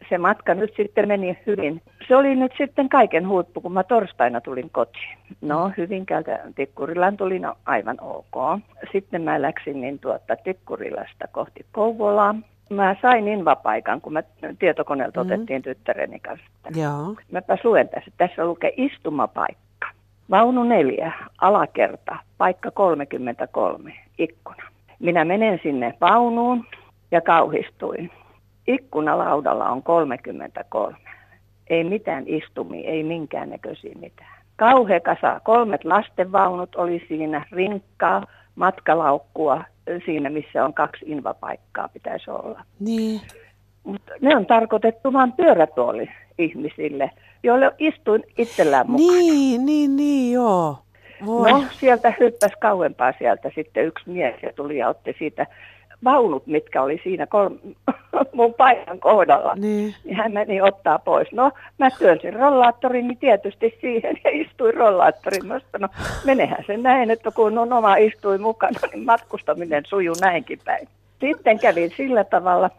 se 0.10 0.18
matka 0.18 0.54
nyt 0.54 0.74
sitten 0.78 1.08
meni 1.08 1.38
hyvin. 1.48 1.82
Se 2.08 2.16
oli 2.16 2.36
nyt 2.36 2.52
sitten 2.58 2.90
kaiken 2.90 3.28
huippu, 3.28 3.62
kun 3.62 3.74
mä 3.74 3.84
torstaina 3.84 4.42
tulin 4.42 4.70
kotiin. 4.70 5.18
No, 5.42 5.72
Hyvinkäältä 5.78 6.40
Tikkurilan 6.56 7.18
tulin 7.18 7.48
aivan 7.66 7.98
ok. 8.02 8.60
Sitten 8.92 9.22
mä 9.22 9.42
läksin 9.42 9.82
niin 9.82 10.00
tuota 10.00 10.36
Tikkurilasta 10.36 11.28
kohti 11.32 11.66
Kouvolaa. 11.72 12.36
Mä 12.72 12.96
sain 13.02 13.28
invapaikan, 13.28 14.02
kun 14.02 14.14
mä 14.14 14.24
tietokoneelta 14.60 15.24
Mm. 15.24 15.32
otettiin 15.32 15.62
tyttäreni 15.62 16.20
kanssa. 16.20 16.46
Joo. 16.76 17.16
Mäpä 17.32 17.58
luen 17.64 17.90
tässä. 17.90 18.12
Tässä 18.18 18.46
lukee 18.46 18.74
istumapaikka. 18.78 19.88
Vaunu 20.30 20.64
neljä, 20.64 21.12
alakerta, 21.42 22.18
paikka 22.38 22.72
33, 22.72 23.94
ikkuna. 24.18 24.64
Minä 25.00 25.26
menen 25.26 25.60
sinne 25.64 25.94
vaunuun 26.02 26.66
ja 27.12 27.22
kauhistuin. 27.22 28.12
Ikkunalaudalla 28.68 29.70
on 29.70 29.84
33. 29.84 30.98
Ei 31.70 31.84
mitään 31.84 32.24
istumia, 32.28 32.90
ei 32.90 33.04
minkäännäköisiä 33.04 33.94
mitään. 34.00 34.42
Kauhea 34.56 35.00
kasa, 35.00 35.42
kolmet 35.44 35.86
lastenvaunut 35.86 36.76
oli 36.76 37.06
siinä, 37.08 37.46
rinkkaa, 37.52 38.24
matkalaukkua, 38.56 39.64
siinä 40.06 40.30
missä 40.30 40.66
on 40.66 40.74
kaksi 40.74 41.06
invapaikkaa 41.08 41.88
pitäisi 41.88 42.32
olla. 42.32 42.64
Niin. 42.80 43.22
Mutta 43.84 44.14
ne 44.22 44.36
on 44.36 44.46
tarkoitettu 44.46 45.14
vain 45.14 45.32
pyörätuoli 45.32 46.10
ihmisille, 46.38 47.12
joille 47.44 47.72
istuin 47.80 48.24
itsellään 48.38 48.92
mukana. 48.92 49.20
Niin, 49.20 49.66
niin, 49.66 49.96
niin, 49.96 50.34
joo. 50.34 50.78
Voi. 51.26 51.52
No, 51.52 51.64
sieltä 51.72 52.14
hyppäsi 52.20 52.54
kauempaa 52.60 53.14
sieltä 53.20 53.52
sitten 53.56 53.86
yksi 53.86 54.10
mies 54.10 54.36
ja 54.44 54.54
tuli 54.56 54.78
ja 54.78 54.90
otti 54.90 55.16
siitä 55.20 55.46
vaunut, 56.04 56.48
mitkä 56.48 56.82
oli 56.82 57.02
siinä 57.04 57.28
kolm, 57.28 57.60
mun 58.34 58.54
paikan 58.54 59.00
kohdalla. 59.00 59.56
Niin. 59.56 59.96
Niin 60.04 60.16
hän 60.16 60.32
meni 60.32 60.62
ottaa 60.62 61.00
pois. 61.00 61.32
No, 61.32 61.52
mä 61.78 61.90
työnsin 62.00 62.34
rollaattorin, 62.34 63.08
niin 63.08 63.18
tietysti 63.18 63.78
siihen 63.82 64.18
ja 64.24 64.32
istuin 64.34 64.74
rollaattorin. 64.74 65.48
Mä 65.48 65.60
sanoin, 65.60 65.82
no, 65.82 66.04
menehän 66.26 66.64
se 66.68 66.78
näin, 66.78 67.12
että 67.12 67.32
kun 67.32 67.58
on 67.58 67.74
oma 67.74 67.96
istuin 67.96 68.42
mukana, 68.42 68.80
niin 68.94 69.06
matkustaminen 69.06 69.84
sujuu 69.88 70.16
näinkin 70.22 70.60
päin. 70.66 70.88
Sitten 71.20 71.60
kävin 71.60 71.92
sillä 71.98 72.24
tavalla, 72.24 72.70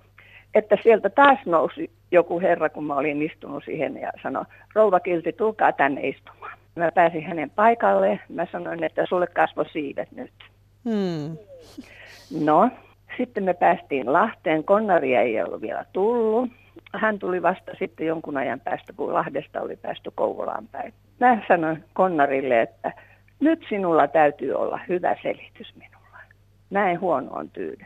että 0.54 0.76
sieltä 0.82 1.10
taas 1.10 1.38
nousi 1.46 1.90
joku 2.10 2.40
herra, 2.40 2.68
kun 2.68 2.84
mä 2.84 2.94
olin 2.94 3.22
istunut 3.22 3.64
siihen 3.64 3.96
ja 3.96 4.12
sanoi, 4.22 4.44
rouva 4.74 5.00
Kilti, 5.00 5.32
tulkaa 5.32 5.72
tänne 5.72 6.08
istumaan. 6.08 6.58
Mä 6.74 6.92
pääsin 6.92 7.24
hänen 7.24 7.50
paikalle. 7.50 8.20
Mä 8.28 8.46
sanoin, 8.52 8.84
että 8.84 9.06
sulle 9.08 9.26
kasvo 9.26 9.64
siivet 9.72 10.12
nyt. 10.12 10.32
Hmm. 10.84 11.36
No, 12.44 12.70
sitten 13.16 13.44
me 13.44 13.54
päästiin 13.54 14.12
Lahteen. 14.12 14.64
Konnaria 14.64 15.20
ei 15.20 15.42
ollut 15.42 15.60
vielä 15.60 15.84
tullut. 15.92 16.50
Hän 16.94 17.18
tuli 17.18 17.42
vasta 17.42 17.72
sitten 17.78 18.06
jonkun 18.06 18.36
ajan 18.36 18.60
päästä, 18.60 18.92
kun 18.92 19.14
Lahdesta 19.14 19.60
oli 19.60 19.76
päästy 19.76 20.12
Kouvolaan 20.14 20.68
päin. 20.72 20.94
Mä 21.20 21.42
sanoin 21.48 21.84
Konnarille, 21.92 22.62
että 22.62 22.92
nyt 23.40 23.64
sinulla 23.68 24.08
täytyy 24.08 24.52
olla 24.52 24.80
hyvä 24.88 25.16
selitys 25.22 25.74
minulla. 25.74 26.18
Näin 26.70 27.00
huonoon 27.00 27.50
tyydy. 27.50 27.84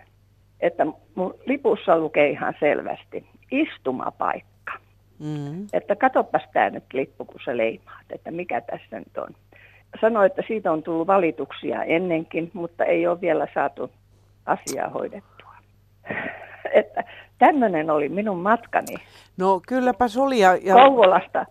Että 0.61 0.87
mun 1.15 1.35
lipussa 1.47 1.99
lukee 1.99 2.31
ihan 2.31 2.55
selvästi 2.61 3.27
istumapaikka. 3.51 4.73
Mm. 5.19 5.67
Että 5.73 5.97
katoppas 5.97 6.43
tämä 6.53 6.71
nyt 6.71 6.85
lippu, 6.93 7.25
kun 7.25 7.41
sä 7.45 7.57
leimaat, 7.57 8.05
että 8.11 8.31
mikä 8.31 8.61
tässä 8.61 8.99
nyt 8.99 9.19
on. 9.19 9.29
Sanoi, 10.01 10.27
että 10.27 10.43
siitä 10.47 10.73
on 10.73 10.83
tullut 10.83 11.07
valituksia 11.07 11.85
ennenkin, 11.85 12.51
mutta 12.53 12.85
ei 12.85 13.07
ole 13.07 13.21
vielä 13.21 13.49
saatu 13.55 13.91
asiaa 14.47 14.89
hoidettua. 14.89 15.55
että 16.73 17.05
tämmöinen 17.39 17.91
oli 17.91 18.09
minun 18.09 18.39
matkani 18.39 18.95
No 19.37 19.61
kylläpäs 19.69 20.17
oli. 20.17 20.39
Ja, 20.39 20.59
ja 20.63 20.75
Kouvolasta. 20.75 21.47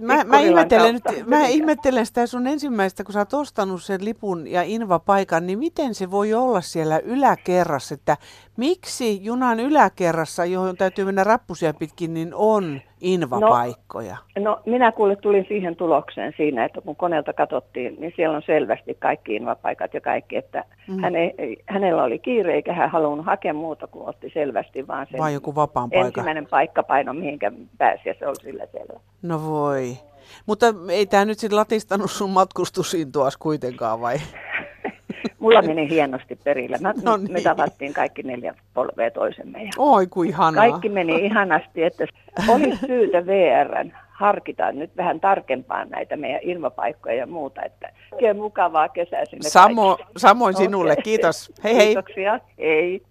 Mä, 0.00 0.24
mä, 0.24 0.40
ihmettelen, 0.40 0.94
nyt, 0.94 1.26
mä 1.26 1.46
ihmettelen 1.46 2.06
sitä 2.06 2.26
sun 2.26 2.46
ensimmäistä, 2.46 3.04
kun 3.04 3.12
sä 3.12 3.18
oot 3.18 3.34
ostanut 3.34 3.82
sen 3.82 4.04
lipun 4.04 4.46
ja 4.46 4.62
invapaikan, 4.62 5.46
niin 5.46 5.58
miten 5.58 5.94
se 5.94 6.10
voi 6.10 6.34
olla 6.34 6.60
siellä 6.60 6.98
yläkerrassa, 6.98 7.94
että 7.94 8.16
miksi 8.56 9.24
junan 9.24 9.60
yläkerrassa, 9.60 10.44
johon 10.44 10.76
täytyy 10.76 11.04
mennä 11.04 11.24
rappusia 11.24 11.74
pitkin, 11.74 12.14
niin 12.14 12.30
on 12.34 12.80
invapaikkoja? 13.00 14.16
No 14.38 14.60
minä 14.66 14.92
kuule 14.92 15.16
tulin 15.16 15.44
siihen 15.48 15.76
tulokseen 15.76 16.32
siinä, 16.36 16.64
että 16.64 16.80
kun 16.80 16.96
koneelta 16.96 17.32
katsottiin, 17.32 17.96
niin 18.00 18.12
siellä 18.16 18.36
on 18.36 18.42
selvästi 18.46 18.96
kaikki 18.98 19.36
invapaikat 19.36 19.94
ja 19.94 20.00
kaikki, 20.00 20.36
että 20.36 20.64
Mm. 20.88 21.02
hän 21.02 21.16
ei, 21.16 21.34
ei, 21.38 21.56
hänellä 21.66 22.02
oli 22.02 22.18
kiire 22.18 22.54
eikä 22.54 22.72
hän 22.72 22.90
halunnut 22.90 23.26
hakea 23.26 23.54
muuta 23.54 23.86
kuin 23.86 24.08
otti 24.08 24.30
selvästi 24.34 24.86
vaan 24.86 25.06
sen 25.10 25.17
Vai 25.18 25.34
joku 25.34 25.54
vapaan 25.54 25.90
paikka? 25.90 26.06
Ensimmäinen 26.06 26.46
paikkapaino, 26.46 27.14
mihinkä 27.14 27.52
pääsi 27.78 28.08
ja 28.08 28.14
se 28.18 28.26
oli 28.26 28.36
sillä 28.36 28.66
selvä. 28.72 29.00
No 29.22 29.46
voi. 29.46 29.98
Mutta 30.46 30.66
ei 30.90 31.06
tämä 31.06 31.24
nyt 31.24 31.38
sitten 31.38 31.56
latistanut 31.56 32.10
sun 32.10 32.30
matkustusintoas 32.30 33.36
kuitenkaan 33.36 34.00
vai? 34.00 34.16
Mulla 35.38 35.62
meni 35.62 35.88
hienosti 35.88 36.36
perillä. 36.44 36.78
Mä, 36.80 36.94
no 37.02 37.16
niin. 37.16 37.32
Me 37.32 37.40
tavattiin 37.40 37.94
kaikki 37.94 38.22
neljä 38.22 38.54
polvea 38.74 39.10
toisemme. 39.10 39.62
Ja 39.62 39.70
Oi, 39.78 40.06
kuin 40.06 40.28
ihanaa. 40.28 40.68
Kaikki 40.68 40.88
meni 40.88 41.16
ihanasti, 41.24 41.82
että 41.82 42.06
olisi 42.48 42.76
syytä 42.86 43.26
VRn 43.26 43.92
harkita 44.18 44.72
nyt 44.72 44.96
vähän 44.96 45.20
tarkempaan 45.20 45.88
näitä 45.88 46.16
meidän 46.16 46.40
ilmapaikkoja 46.42 47.14
ja 47.14 47.26
muuta. 47.26 47.62
Että 47.62 47.92
oikein 48.12 48.36
mukavaa 48.36 48.88
kesää 48.88 49.24
sinne 49.24 49.48
Samo, 49.48 49.98
Samoin 50.16 50.56
sinulle, 50.56 50.92
okay. 50.92 51.02
kiitos. 51.02 51.52
Hei 51.64 51.76
hei. 51.76 51.86
Kiitoksia, 51.86 52.40
hei. 52.58 53.02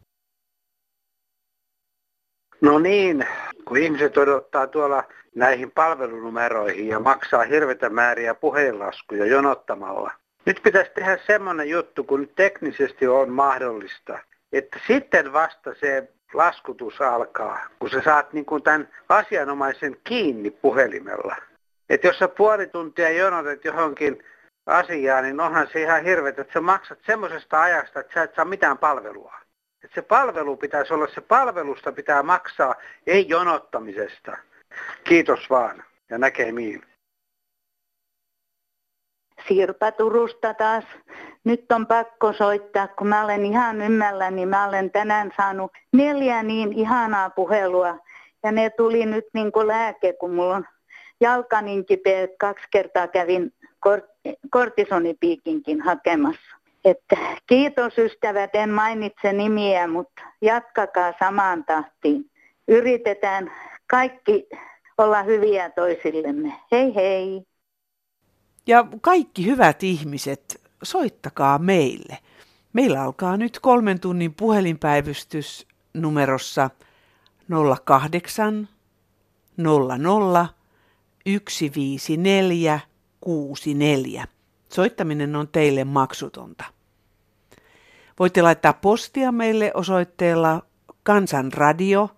No 2.62 2.80
niin, 2.80 3.28
kun 3.66 3.78
ihmiset 3.78 4.18
odottaa 4.18 4.68
tuolla 4.68 5.04
näihin 5.36 5.72
palvelunumeroihin 5.72 6.88
ja 6.88 7.00
maksaa 7.00 7.44
hirveitä 7.44 7.90
määriä 7.90 8.34
puhelinlaskuja 8.34 9.26
jonottamalla. 9.26 10.12
Nyt 10.46 10.60
pitäisi 10.64 10.92
tehdä 10.96 11.18
semmoinen 11.28 11.70
juttu, 11.70 12.04
kun 12.04 12.30
teknisesti 12.36 13.08
on 13.08 13.30
mahdollista, 13.30 14.20
että 14.52 14.80
sitten 14.88 15.34
vasta 15.34 15.74
se 15.80 16.12
laskutus 16.34 17.02
alkaa, 17.02 17.60
kun 17.80 17.90
sä 17.90 18.02
saat 18.02 18.34
niin 18.34 18.46
kuin 18.46 18.64
tämän 18.64 18.90
asianomaisen 19.10 19.98
kiinni 20.04 20.52
puhelimella. 20.52 21.36
Että 21.90 22.08
jos 22.08 22.20
sä 22.20 22.28
puoli 22.28 22.68
tuntia 22.68 23.10
jonotat 23.10 23.66
johonkin 23.66 24.24
asiaan, 24.66 25.24
niin 25.24 25.40
onhan 25.40 25.68
se 25.74 25.82
ihan 25.82 26.04
hirveet, 26.04 26.40
että 26.40 26.54
sä 26.54 26.62
maksat 26.62 27.00
semmoisesta 27.06 27.62
ajasta, 27.62 28.00
että 28.00 28.14
sä 28.14 28.24
et 28.24 28.36
saa 28.36 28.46
mitään 28.46 28.78
palvelua. 28.78 29.34
Että 29.88 30.02
se 30.02 30.08
palvelu 30.08 30.58
pitäisi 30.58 30.94
olla, 30.94 31.08
se 31.08 31.22
palvelusta 31.22 31.92
pitää 31.92 32.24
maksaa, 32.24 32.76
ei 33.08 33.30
jonottamisesta. 33.30 34.38
Kiitos 35.04 35.50
vaan 35.50 35.84
ja 36.10 36.18
näkemiin. 36.18 36.82
Sirpa 39.48 39.92
Turusta 39.92 40.54
taas. 40.54 40.84
Nyt 41.44 41.72
on 41.72 41.88
pakko 41.88 42.34
soittaa, 42.34 42.88
kun 42.88 43.08
mä 43.08 43.24
olen 43.24 43.46
ihan 43.46 43.82
ymmällä, 43.82 44.32
niin 44.32 44.50
mä 44.50 44.68
olen 44.68 44.92
tänään 44.92 45.32
saanut 45.38 45.72
neljä 45.94 46.44
niin 46.44 46.74
ihanaa 46.74 47.30
puhelua. 47.30 47.98
Ja 48.44 48.52
ne 48.52 48.70
tuli 48.70 49.06
nyt 49.06 49.26
niin 49.34 49.52
kuin 49.52 49.68
lääke, 49.68 50.14
kun 50.14 50.34
mulla 50.34 50.56
on 50.56 50.66
jalka 51.20 51.58
kaksi 52.40 52.66
kertaa 52.72 53.08
kävin 53.08 53.54
kort- 53.88 54.36
kortisonipiikinkin 54.50 55.82
hakemassa. 55.82 56.57
Että 56.90 57.18
kiitos 57.48 57.98
ystävät, 57.98 58.56
en 58.56 58.70
mainitse 58.70 59.34
nimiä, 59.34 59.88
mutta 59.88 60.22
jatkakaa 60.42 61.14
samaan 61.20 61.66
tahtiin. 61.66 62.32
Yritetään 62.68 63.52
kaikki 63.88 64.48
olla 64.98 65.24
hyviä 65.24 65.70
toisillemme. 65.70 66.54
Hei 66.72 66.96
hei! 66.96 67.42
Ja 68.68 68.86
kaikki 69.02 69.46
hyvät 69.46 69.84
ihmiset, 69.84 70.62
soittakaa 70.84 71.60
meille. 71.60 72.18
Meillä 72.74 73.04
alkaa 73.04 73.38
nyt 73.38 73.60
kolmen 73.60 74.00
tunnin 74.00 74.34
puhelinpäivystys 74.34 75.68
numerossa 75.94 76.70
08 77.86 78.70
00 79.58 80.48
154 81.50 82.80
64. 83.22 84.26
Soittaminen 84.70 85.36
on 85.36 85.48
teille 85.48 85.84
maksutonta. 85.84 86.77
Voitte 88.20 88.42
laittaa 88.42 88.74
postia 88.74 89.32
meille 89.32 89.72
osoitteella 89.74 90.62
Kansanradio 91.04 92.10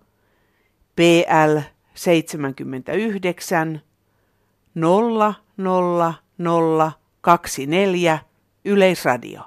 PL 0.96 1.58
79 1.94 3.80
00 4.74 5.34
024 7.20 8.18
Yleisradio 8.64 9.42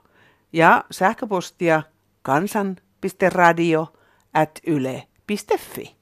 ja 0.53 0.83
sähköpostia 0.91 1.83
kansan.radio 2.21 3.93
at 4.33 4.59
yle.fi. 4.67 5.95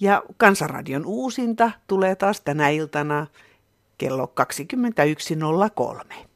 Ja 0.00 0.22
Kansanradion 0.36 1.06
uusinta 1.06 1.70
tulee 1.86 2.14
taas 2.16 2.40
tänä 2.40 2.68
iltana 2.68 3.26
kello 3.98 4.32
21.03. 6.14 6.31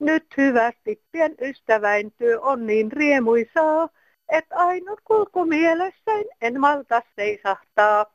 Nyt 0.00 0.26
hyvästi 0.36 1.02
pienystäväin 1.12 2.12
työ 2.12 2.40
on 2.40 2.66
niin 2.66 2.92
riemuisaa, 2.92 3.88
että 4.28 4.56
ainut 4.56 5.00
kulku 5.04 5.44
mielessäin 5.44 6.24
en 6.40 6.60
malta 6.60 7.02
seisahtaa. 7.16 8.06